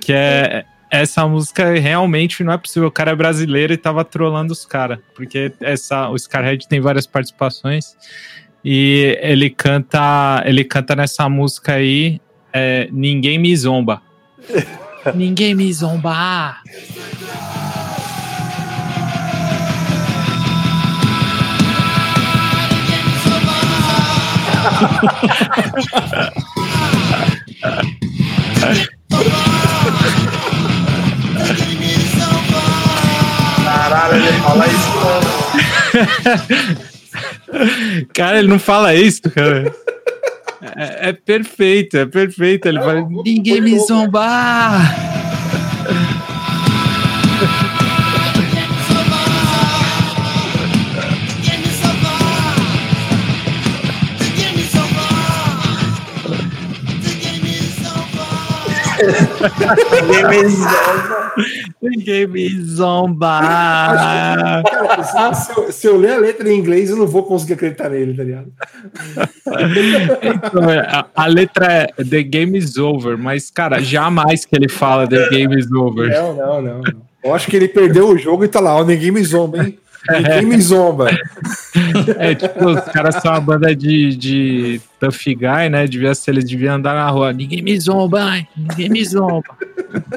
Que 0.00 0.12
é. 0.12 0.64
Essa 0.92 1.26
música 1.26 1.72
realmente 1.72 2.44
não 2.44 2.52
é 2.52 2.58
possível. 2.58 2.88
O 2.88 2.92
cara 2.92 3.12
é 3.12 3.16
brasileiro 3.16 3.72
e 3.72 3.78
tava 3.78 4.04
trolando 4.04 4.52
os 4.52 4.66
caras. 4.66 4.98
Porque 5.14 5.50
essa, 5.58 6.10
o 6.10 6.18
Scarhead 6.18 6.68
tem 6.68 6.82
várias 6.82 7.06
participações. 7.06 7.96
E 8.62 9.18
ele 9.22 9.48
canta. 9.48 10.42
Ele 10.44 10.62
canta 10.64 10.94
nessa 10.94 11.26
música 11.30 11.72
aí. 11.72 12.20
é, 12.52 12.90
Ninguém 12.92 13.38
me 13.38 13.56
zomba. 13.56 14.02
Ninguém 15.16 15.54
me 15.54 15.72
zomba. 15.72 16.58
Caralho, 34.22 34.28
ele 34.28 34.40
fala 34.40 34.66
isso. 34.66 34.92
Cara, 38.14 38.38
ele 38.38 38.48
não 38.48 38.58
fala 38.58 38.94
isso, 38.94 39.22
cara. 39.22 39.74
É, 40.76 41.08
é 41.08 41.12
perfeito, 41.12 41.96
é 41.96 42.06
perfeito. 42.06 42.66
Ele 42.68 42.78
fala, 42.78 43.02
ninguém 43.24 43.60
me 43.60 43.78
zombar. 43.80 45.11
Ninguém 60.02 60.28
me 60.28 60.48
zomba. 60.48 61.32
Ninguém 61.82 62.26
me 62.26 62.64
zombar. 62.64 64.62
Cara, 64.64 65.34
se, 65.34 65.52
eu, 65.52 65.72
se 65.72 65.86
eu 65.86 65.96
ler 65.96 66.12
a 66.12 66.18
letra 66.18 66.48
em 66.52 66.58
inglês, 66.58 66.90
eu 66.90 66.96
não 66.96 67.06
vou 67.06 67.24
conseguir 67.24 67.54
acreditar 67.54 67.88
nele, 67.88 68.14
tá 68.14 68.22
ligado? 68.22 68.52
Então, 70.24 70.70
é, 70.70 70.80
a, 70.80 71.06
a 71.14 71.26
letra 71.26 71.66
é 71.72 71.86
The 72.04 72.22
Game 72.22 72.56
is 72.58 72.76
Over, 72.76 73.18
mas, 73.18 73.50
cara, 73.50 73.80
jamais 73.80 74.44
que 74.44 74.54
ele 74.56 74.68
fala 74.68 75.08
The 75.08 75.28
Game 75.30 75.58
is 75.58 75.70
Over. 75.70 76.10
Não, 76.10 76.34
não, 76.34 76.62
não. 76.62 76.82
Eu 77.22 77.34
acho 77.34 77.48
que 77.48 77.56
ele 77.56 77.68
perdeu 77.68 78.08
o 78.08 78.18
jogo 78.18 78.44
e 78.44 78.48
tá 78.48 78.60
lá, 78.60 78.74
ó, 78.74 78.84
ninguém 78.84 79.10
me 79.10 79.22
zomba, 79.22 79.64
hein? 79.64 79.78
Ninguém 80.10 80.42
me 80.46 80.60
zomba. 80.60 81.10
É, 82.18 82.34
tipo, 82.34 82.66
os 82.70 82.80
caras 82.86 83.16
são 83.16 83.32
uma 83.32 83.40
banda 83.40 83.74
de, 83.74 84.16
de 84.16 84.80
tough 84.98 85.24
guy, 85.26 85.68
né? 85.70 85.86
Devia 85.86 86.14
ser, 86.14 86.32
eles 86.32 86.44
deviam 86.44 86.74
andar 86.74 86.94
na 86.94 87.08
rua. 87.08 87.32
Ninguém 87.32 87.62
me 87.62 87.78
zomba, 87.78 88.36
hein? 88.36 88.48
Ninguém 88.56 88.88
me 88.88 89.04
zomba. 89.04 89.44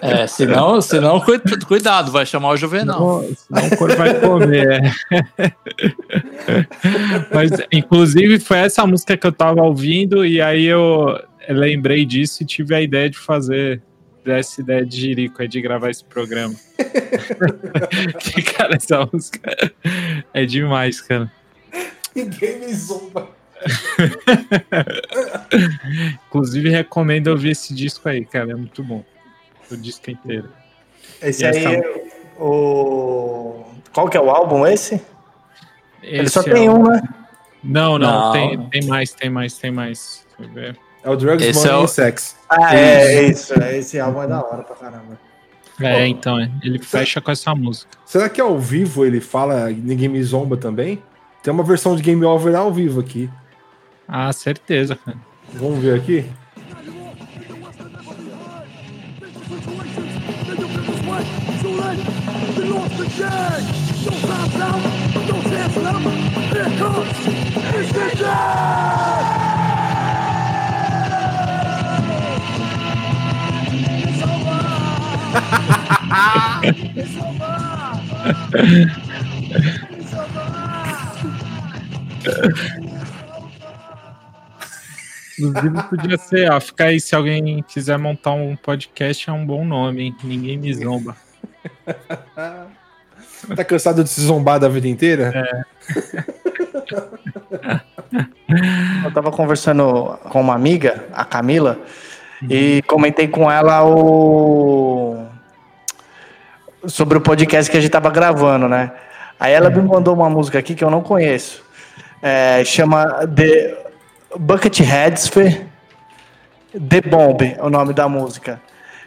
É, 0.02 0.26
senão, 0.26 0.82
senão 0.82 1.20
cui- 1.20 1.40
cuidado, 1.68 2.12
vai 2.12 2.26
chamar 2.26 2.50
o 2.50 2.58
Juvenal. 2.58 3.00
Não, 3.00 3.36
senão 3.36 3.68
o 3.68 3.78
corpo 3.78 3.96
vai 3.96 4.14
comer. 4.20 4.94
Mas, 7.34 7.52
inclusive, 7.72 8.40
foi 8.40 8.58
essa 8.58 8.86
música 8.86 9.16
que 9.18 9.28
eu 9.28 9.32
tava 9.32 9.62
ouvindo, 9.62 10.26
e 10.26 10.42
aí 10.42 10.66
eu 10.66 11.20
lembrei 11.50 12.06
disso 12.06 12.42
e 12.44 12.46
tive 12.46 12.74
a 12.74 12.82
ideia 12.82 13.10
de 13.10 13.18
fazer 13.18 13.82
dessa 14.26 14.60
ideia 14.62 14.86
de 14.86 15.00
Jirico 15.00 15.42
aí 15.42 15.48
de 15.48 15.62
gravar 15.62 15.90
esse 15.92 16.04
programa. 16.04 16.56
que, 18.20 18.42
cara, 18.42 18.76
essa 18.76 19.08
música 19.12 19.56
é 20.34 20.46
demais, 20.46 21.00
cara. 21.02 21.32
Ninguém 22.16 22.60
me 22.60 22.74
zomba. 22.74 23.30
Inclusive, 26.28 26.70
recomendo 26.70 27.28
ouvir 27.28 27.52
esse 27.52 27.74
disco 27.74 28.08
aí, 28.10 28.26
cara. 28.26 28.52
É 28.52 28.56
muito 28.56 28.84
bom. 28.84 29.04
O 29.72 29.76
disco 29.78 30.10
inteiro. 30.12 30.50
Esse 31.22 31.44
E 31.44 31.48
aí 31.48 31.58
essa- 31.58 31.70
é 31.70 32.06
o. 32.40 33.64
Qual 33.94 34.10
que 34.10 34.18
é 34.18 34.22
o 34.22 34.30
álbum 34.30 34.66
esse? 34.68 35.02
Ele 36.04 36.30
só 36.30 36.42
Esse 36.42 36.52
tem 36.52 36.68
é 36.68 36.70
o- 36.70 36.76
um, 36.80 36.84
né? 36.92 37.02
Não, 37.64 37.98
não, 37.98 38.26
Não. 38.26 38.32
Tem, 38.32 38.70
tem 38.70 38.86
mais, 38.88 39.12
tem 39.14 39.30
mais, 39.30 39.58
tem 39.58 39.72
mais. 39.72 40.26
Deixa 40.38 40.52
eu 40.52 40.54
ver. 40.54 40.78
É 41.06 41.10
o 41.10 41.16
Drugs, 41.16 41.46
Esse 41.48 41.60
Money 41.68 41.82
é 41.82 41.84
o- 41.84 41.88
Sex. 41.88 42.36
Ah, 42.50 42.76
é, 42.76 43.16
é 43.16 43.30
isso. 43.30 43.54
é, 43.62 43.78
Esse 43.78 44.00
álbum 44.00 44.24
é 44.24 44.28
da 44.28 44.44
hora 44.44 44.64
pra 44.64 44.76
caramba. 44.76 45.20
É, 45.80 46.08
então, 46.08 46.40
é. 46.40 46.50
ele 46.64 46.80
fecha 46.80 47.22
com 47.22 47.30
essa 47.30 47.54
música. 47.54 47.92
Será 48.06 48.28
que 48.28 48.42
ao 48.42 48.58
vivo 48.58 49.06
ele 49.06 49.20
fala 49.22 49.70
Ninguém 49.70 50.08
me 50.10 50.24
zomba 50.24 50.58
também? 50.58 51.02
Tem 51.44 51.54
uma 51.54 51.64
versão 51.64 51.96
de 51.96 52.02
Game 52.02 52.24
Over 52.26 52.56
ao 52.56 52.74
vivo 52.74 53.00
aqui. 53.00 53.30
Ah, 54.08 54.32
certeza, 54.34 54.96
cara. 54.96 55.18
Vamos 55.54 55.80
ver 55.80 56.00
aqui? 56.00 56.26
Inclusive, 85.38 85.84
podia 85.90 86.18
ser, 86.18 86.50
ó, 86.52 86.60
fica 86.60 86.86
aí, 86.86 87.00
se 87.00 87.16
alguém 87.16 87.64
quiser 87.64 87.98
montar 87.98 88.32
um 88.32 88.56
podcast, 88.56 89.30
é 89.30 89.34
um 89.34 89.46
bom 89.46 89.66
nome, 89.66 90.04
hein? 90.04 90.16
Ninguém 90.24 90.58
me 90.58 90.74
zomba. 90.74 91.16
Tá 93.56 93.64
cansado 93.66 94.04
de 94.04 94.10
se 94.10 94.22
zombar 94.22 94.60
da 94.60 94.70
vida 94.70 94.88
inteira? 94.88 95.66
Eu 99.04 99.12
tava 99.14 99.32
conversando 99.32 100.18
com 100.30 100.40
uma 100.40 100.56
amiga, 100.56 101.04
a 101.14 101.26
Camila, 101.26 101.80
e 102.50 102.82
comentei 102.88 103.28
com 103.28 103.52
ela 103.52 103.84
o 103.84 105.15
sobre 106.88 107.18
o 107.18 107.22
podcast 107.22 107.70
que 107.70 107.78
a 107.78 107.82
gente 107.82 107.92
tava 107.92 108.10
gravando, 108.10 108.68
né? 108.68 108.92
Aí 109.40 109.54
ela 109.54 109.70
me 109.70 109.82
mandou 109.82 110.14
uma 110.14 110.30
música 110.30 110.60
aqui 110.60 110.76
que 110.76 110.84
eu 110.84 110.90
não 110.90 111.02
conheço. 111.02 111.64
É, 112.22 112.64
chama 112.64 113.28
The 113.28 113.78
Fe- 115.32 115.68
The 116.72 117.02
Bomb, 117.02 117.42
é 117.58 117.62
o 117.62 117.70
nome 117.70 117.94
da 117.94 118.08
música. 118.08 118.62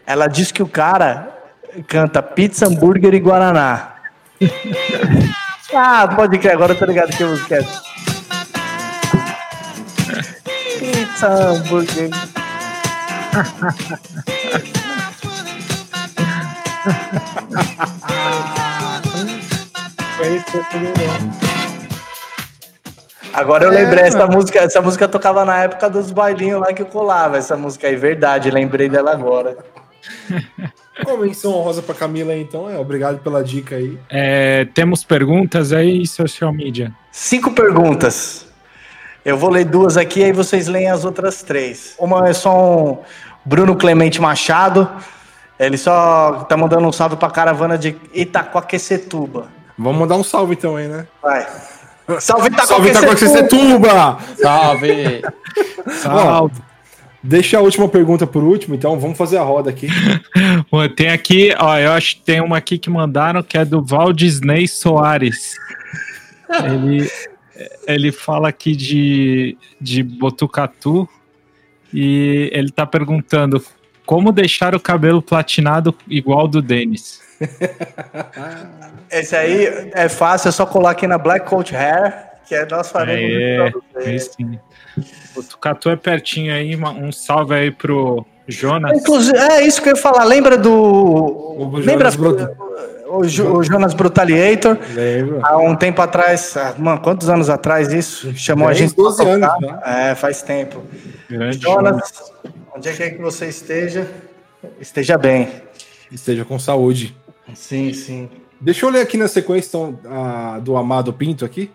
Ela 0.07 0.26
diz 0.26 0.53
que 0.53 0.62
o 0.62 0.68
cara 0.68 1.29
canta 1.87 2.22
pizza, 2.22 2.66
hambúrguer 2.66 3.14
e 3.14 3.20
guaraná. 3.20 3.95
ah, 5.74 6.09
pode 6.14 6.39
crer, 6.39 6.53
agora 6.55 6.72
eu 6.72 6.79
tô 6.79 6.85
ligado 6.85 7.16
que 7.16 7.24
música 7.24 7.57
é. 7.57 7.62
Pizza, 10.79 11.29
hambúrguer. 11.29 12.11
Agora 23.32 23.64
eu 23.64 23.70
lembrei, 23.70 24.05
essa 24.05 24.26
música, 24.26 24.61
essa 24.61 24.80
música 24.80 25.07
tocava 25.07 25.45
na 25.45 25.62
época 25.62 25.89
dos 25.89 26.11
bailinhos 26.11 26.61
lá 26.61 26.72
que 26.72 26.82
eu 26.82 26.86
colava, 26.86 27.36
essa 27.36 27.57
música 27.57 27.86
aí, 27.86 27.95
verdade, 27.95 28.51
lembrei 28.51 28.89
dela 28.89 29.12
agora. 29.12 29.57
Como 31.05 31.22
menção 31.22 31.53
honrosa 31.53 31.80
pra 31.80 31.95
Camila 31.95 32.32
aí, 32.32 32.43
então, 32.43 32.68
é 32.68 32.76
obrigado 32.76 33.18
pela 33.18 33.45
dica 33.45 33.76
aí. 33.76 33.97
É, 34.11 34.64
temos 34.74 35.05
perguntas 35.05 35.72
aí, 35.72 36.05
social 36.07 36.53
media. 36.53 36.93
Cinco 37.12 37.53
perguntas. 37.53 38.47
Eu 39.24 39.36
vou 39.36 39.51
ler 39.51 39.64
duas 39.64 39.97
aqui, 39.97 40.24
aí 40.24 40.32
vocês 40.32 40.66
leem 40.66 40.89
as 40.89 41.05
outras 41.05 41.43
três. 41.43 41.95
Uma 41.99 42.28
é 42.28 42.32
só 42.32 42.57
um 42.57 42.99
Bruno 43.45 43.76
Clemente 43.76 44.20
Machado. 44.20 44.91
Ele 45.59 45.76
só 45.76 46.44
tá 46.48 46.56
mandando 46.56 46.86
um 46.86 46.92
salve 46.92 47.16
pra 47.16 47.30
caravana 47.30 47.76
de 47.76 47.96
Itaquaquecetuba. 48.14 49.48
Vamos 49.76 49.98
mandar 50.00 50.16
um 50.16 50.22
salve 50.22 50.54
então 50.54 50.76
aí, 50.76 50.86
né? 50.86 51.06
Vai. 51.22 51.46
Salve 52.20 52.50
Salve 52.64 52.90
Itacoaquecetuba! 52.90 54.18
Salve! 54.40 55.22
Ó, 56.06 56.48
deixa 57.22 57.59
a 57.59 57.61
última 57.61 57.88
pergunta 57.88 58.26
por 58.26 58.42
último, 58.42 58.74
então 58.74 58.98
vamos 58.98 59.18
fazer 59.18 59.36
a 59.36 59.42
roda 59.42 59.70
aqui. 59.70 59.88
Bom, 60.70 60.88
tem 60.88 61.11
aqui, 61.11 61.54
ó, 61.59 61.76
eu 61.76 61.92
acho 61.92 62.16
que 62.16 62.22
tem 62.22 62.40
uma 62.40 62.56
aqui 62.56 62.78
que 62.78 62.88
mandaram 62.88 63.42
que 63.42 63.59
é 63.59 63.64
do 63.64 63.84
Val 63.84 64.12
Disney 64.12 64.66
Soares. 64.66 65.54
Ele, 66.64 67.11
ele 67.86 68.12
fala 68.12 68.48
aqui 68.48 68.74
de, 68.74 69.59
de 69.80 70.02
Botucatu 70.02 71.06
e 71.92 72.50
ele 72.52 72.70
tá 72.70 72.86
perguntando 72.86 73.62
como 74.09 74.32
deixar 74.32 74.74
o 74.74 74.80
cabelo 74.80 75.20
platinado 75.20 75.94
igual 76.09 76.48
do 76.48 76.62
Denis. 76.62 77.20
Esse 79.12 79.36
aí 79.36 79.90
é 79.92 80.09
fácil, 80.09 80.48
é 80.48 80.52
só 80.52 80.64
colar 80.64 80.92
aqui 80.92 81.06
na 81.06 81.18
Black 81.18 81.46
Coat 81.46 81.76
Hair, 81.76 82.14
que 82.46 82.54
é 82.54 82.66
faremos. 82.82 83.30
É, 83.30 83.70
você. 83.70 84.09
aí 84.09 84.18
sim. 84.18 84.59
Botucatu 85.34 85.90
é 85.90 85.96
pertinho 85.96 86.54
aí, 86.54 86.74
um 86.74 87.12
salve 87.12 87.54
aí 87.54 87.70
pro 87.70 88.24
Jonas. 88.48 88.98
Inclusive, 88.98 89.36
é 89.36 89.66
isso 89.66 89.82
que 89.82 89.90
eu 89.90 89.94
ia 89.94 90.00
falar. 90.00 90.24
Lembra 90.24 90.56
do. 90.56 90.72
O 90.72 91.70
lembra 91.76 92.11
Jonas 92.11 92.16
Brut- 92.16 92.48
o, 93.09 93.24
Jo- 93.26 93.56
o 93.59 93.62
Jonas 93.62 93.92
Brutaliator? 93.92 94.78
Lembra? 94.94 95.40
Há 95.42 95.59
um 95.59 95.76
tempo 95.76 96.00
atrás, 96.00 96.54
mano, 96.78 96.98
quantos 97.02 97.28
anos 97.28 97.50
atrás 97.50 97.92
isso? 97.92 98.34
Chamou 98.34 98.68
a 98.68 98.72
10, 98.72 98.78
gente. 98.78 98.94
pra 98.94 99.04
12 99.04 99.22
anos, 99.28 99.48
né? 99.61 99.80
É, 99.84 100.14
faz 100.14 100.40
tempo. 100.40 100.82
Grande 101.28 101.59
Jonas. 101.59 101.90
Jonas, 101.92 102.32
onde 102.79 102.89
é 102.89 102.93
que, 102.93 103.03
é 103.03 103.11
que 103.11 103.20
você 103.20 103.47
esteja? 103.49 104.09
Esteja 104.81 105.18
bem. 105.18 105.49
Esteja 106.11 106.45
com 106.45 106.59
saúde. 106.59 107.14
Sim, 107.55 107.93
sim. 107.93 108.29
Deixa 108.61 108.87
eu 108.87 108.91
ler 108.91 109.03
aqui 109.03 109.16
na 109.16 109.29
sequência 109.29 109.68
então, 109.68 109.99
a- 110.11 110.59
do 110.59 110.76
Amado 110.76 111.12
Pinto 111.12 111.45
aqui. 111.45 111.70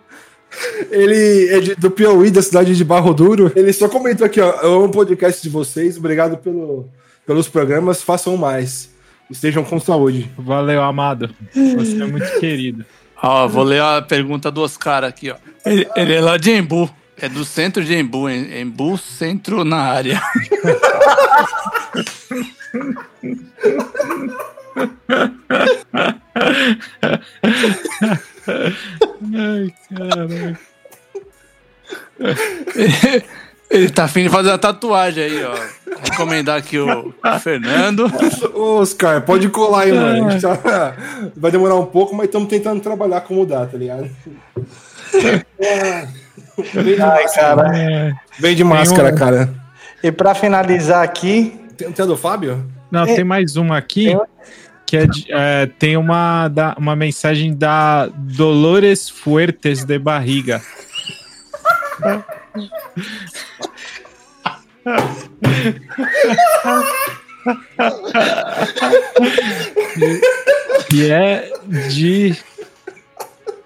Ele 0.90 1.48
é 1.50 1.60
de- 1.60 1.74
do 1.74 1.90
Piauí, 1.90 2.30
da 2.30 2.42
cidade 2.42 2.76
de 2.76 2.84
Barro 2.84 3.12
Duro. 3.14 3.50
Ele 3.56 3.72
só 3.72 3.88
comentou 3.88 4.26
aqui, 4.26 4.40
ó. 4.40 4.50
Eu 4.62 4.74
amo 4.76 4.84
o 4.86 4.90
podcast 4.90 5.42
de 5.42 5.48
vocês. 5.48 5.96
Obrigado 5.96 6.36
pelo, 6.36 6.88
pelos 7.26 7.48
programas. 7.48 8.02
Façam 8.02 8.36
mais. 8.36 8.90
Estejam 9.30 9.64
com 9.64 9.80
saúde. 9.80 10.30
Valeu, 10.38 10.82
amado. 10.82 11.34
Você 11.54 12.00
é 12.02 12.06
muito 12.06 12.38
querido. 12.38 12.84
Ó, 13.22 13.48
vou 13.48 13.64
ler 13.64 13.80
a 13.80 14.02
pergunta 14.02 14.50
do 14.50 14.60
Oscar 14.60 15.02
aqui, 15.02 15.30
ó. 15.30 15.36
Ele, 15.64 15.88
ele 15.96 16.12
é 16.14 16.20
lá 16.20 16.36
de 16.36 16.50
Embu. 16.50 16.88
É 17.16 17.28
do 17.28 17.44
centro 17.44 17.84
de 17.84 17.94
Embu, 17.96 18.28
em- 18.28 18.60
Embu, 18.60 18.98
centro 18.98 19.64
na 19.64 19.78
área. 19.78 20.20
Ai, 29.34 29.72
caralho. 29.90 30.58
Ele 33.70 33.90
tá 33.90 34.04
afim 34.04 34.22
de 34.24 34.28
fazer 34.28 34.50
uma 34.50 34.58
tatuagem 34.58 35.24
aí, 35.24 35.44
ó. 35.44 35.54
Recomendar 36.10 36.58
aqui 36.58 36.78
o 36.78 37.12
Fernando. 37.40 38.10
Ô, 38.54 38.80
Oscar, 38.80 39.22
pode 39.22 39.48
colar 39.48 39.82
aí, 39.82 39.92
mano. 39.92 40.28
A 40.28 40.56
tá- 40.56 40.94
Vai 41.36 41.50
demorar 41.50 41.76
um 41.76 41.86
pouco, 41.86 42.14
mas 42.14 42.26
estamos 42.26 42.48
tentando 42.48 42.80
trabalhar 42.80 43.20
como 43.22 43.46
dá, 43.46 43.66
tá 43.66 43.76
ligado? 43.76 44.08
Vem 46.56 46.84
de 46.96 47.02
Ai, 47.02 47.22
máscara, 47.22 47.62
cara. 47.64 48.16
Vem 48.38 48.54
de 48.56 48.64
máscara, 48.64 49.12
um- 49.12 49.16
cara. 49.16 49.54
E 50.02 50.12
pra 50.12 50.34
finalizar 50.34 51.02
aqui, 51.02 51.58
Tem, 51.76 51.90
tem 51.90 52.02
a 52.04 52.06
do 52.06 52.16
Fábio? 52.16 52.64
Não, 52.90 53.02
É. 53.04 53.14
tem 53.14 53.24
mais 53.24 53.56
uma 53.56 53.76
aqui 53.76 54.04
Tem 54.06 54.20
que 54.86 54.96
é, 54.98 55.06
de- 55.06 55.26
é, 55.32 55.66
tem 55.78 55.96
uma, 55.96 56.46
da, 56.48 56.74
uma 56.78 56.94
mensagem 56.94 57.52
da 57.56 58.06
Dolores 58.14 59.08
Fuertes 59.08 59.82
de 59.84 59.98
Barriga. 59.98 60.60
que 70.88 71.10
é 71.12 71.50
de 71.88 72.36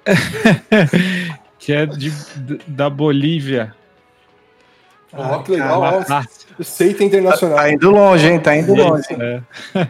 que 1.68 1.72
é 1.74 1.84
de 1.84 2.10
da 2.66 2.88
Bolívia. 2.88 3.74
Ó, 5.12 5.42
que 5.42 5.50
legal. 5.50 6.02
Ah, 6.08 6.24
Seita 6.62 7.04
internacional. 7.04 7.58
tá 7.58 7.70
indo 7.70 7.90
longe, 7.90 8.26
hein? 8.26 8.40
Tá 8.40 8.56
indo 8.56 8.72
longe. 8.74 9.04
é. 9.12 9.42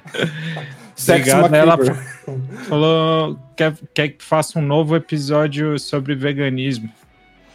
Sexo 0.96 1.36
Obrigado, 1.36 1.54
ela 1.54 1.76
MacGyver. 1.76 2.04
falou 2.64 3.38
quer, 3.54 3.74
quer 3.94 4.08
que 4.08 4.24
faça 4.24 4.58
um 4.58 4.62
novo 4.62 4.96
episódio 4.96 5.78
sobre 5.78 6.16
veganismo. 6.16 6.90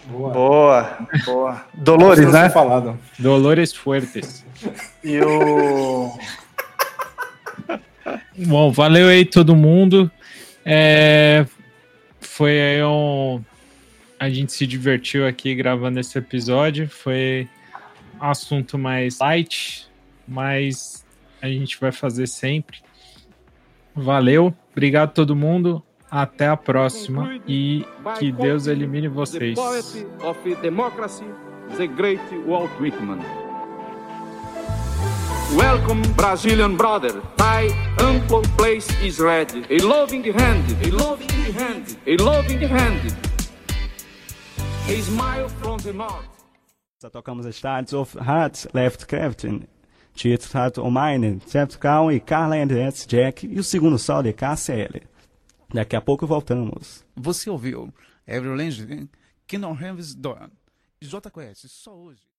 Boa. 0.06 0.32
Boa, 0.32 0.98
boa. 1.26 1.66
Dolores, 1.74 2.32
né? 2.32 2.50
Falado. 2.50 2.98
Dolores 3.20 3.74
Fuertes. 3.74 4.46
E 5.04 5.20
o. 5.20 6.18
Bom, 8.38 8.72
valeu 8.72 9.10
aí 9.10 9.26
todo 9.26 9.54
mundo. 9.54 10.10
É, 10.66 11.46
foi 12.22 12.52
aí 12.52 12.84
um. 12.86 13.44
A 14.24 14.30
gente 14.30 14.54
se 14.54 14.66
divertiu 14.66 15.28
aqui 15.28 15.54
gravando 15.54 16.00
esse 16.00 16.18
episódio. 16.18 16.88
Foi 16.88 17.46
assunto 18.18 18.78
mais 18.78 19.20
light, 19.20 19.86
mas 20.26 21.06
a 21.42 21.50
gente 21.50 21.78
vai 21.78 21.92
fazer 21.92 22.26
sempre. 22.28 22.78
Valeu, 23.94 24.56
obrigado 24.72 25.10
a 25.10 25.12
todo 25.12 25.36
mundo. 25.36 25.84
Até 26.10 26.48
a 26.48 26.56
próxima 26.56 27.38
e 27.46 27.86
que 28.18 28.32
Deus 28.32 28.66
elimine 28.66 29.10
vocês. 29.10 29.58
Welcome, 35.54 36.08
Brazilian 36.16 36.78
brother. 36.78 37.22
Thy 37.36 37.68
ample 38.00 38.42
place 38.56 38.88
is 39.06 39.20
ready. 39.20 39.66
A 39.70 39.86
loving 39.86 40.24
hand, 40.24 40.64
a 40.82 40.90
loving 40.92 41.52
hand, 41.54 41.98
a 42.08 42.16
loving 42.24 42.66
hand. 42.66 43.33
Smile 44.88 45.50
from 45.50 45.78
the 45.80 45.94
north. 45.94 46.46
Da 47.02 47.10
tocamos 47.10 47.46
as 47.46 47.60
tardes 47.60 47.94
of 47.94 48.16
Hart, 48.20 48.68
Left 48.74 49.08
Crafting, 49.08 49.66
Tieto 50.14 50.50
Tato 50.50 50.84
O'Mine, 50.84 51.40
Certo 51.46 51.80
Cal 51.80 52.12
e 52.12 52.20
Carla 52.20 52.58
Andretti 52.58 53.08
Jack 53.08 53.48
e 53.48 53.60
o 53.60 53.64
segundo 53.64 53.98
sol 53.98 54.22
de 54.24 54.34
KCL. 54.34 55.02
Daqui 55.74 55.96
a 55.96 56.02
pouco 56.02 56.28
voltamos. 56.28 57.04
Você 57.16 57.50
ouviu 57.50 57.94
Every 58.28 58.56
Lange, 58.56 59.10
Kingdom 59.48 59.74
Heaven's 59.74 60.14
Dawn. 60.14 60.52
JQS, 61.02 61.72
só 61.72 61.96
hoje. 61.96 62.33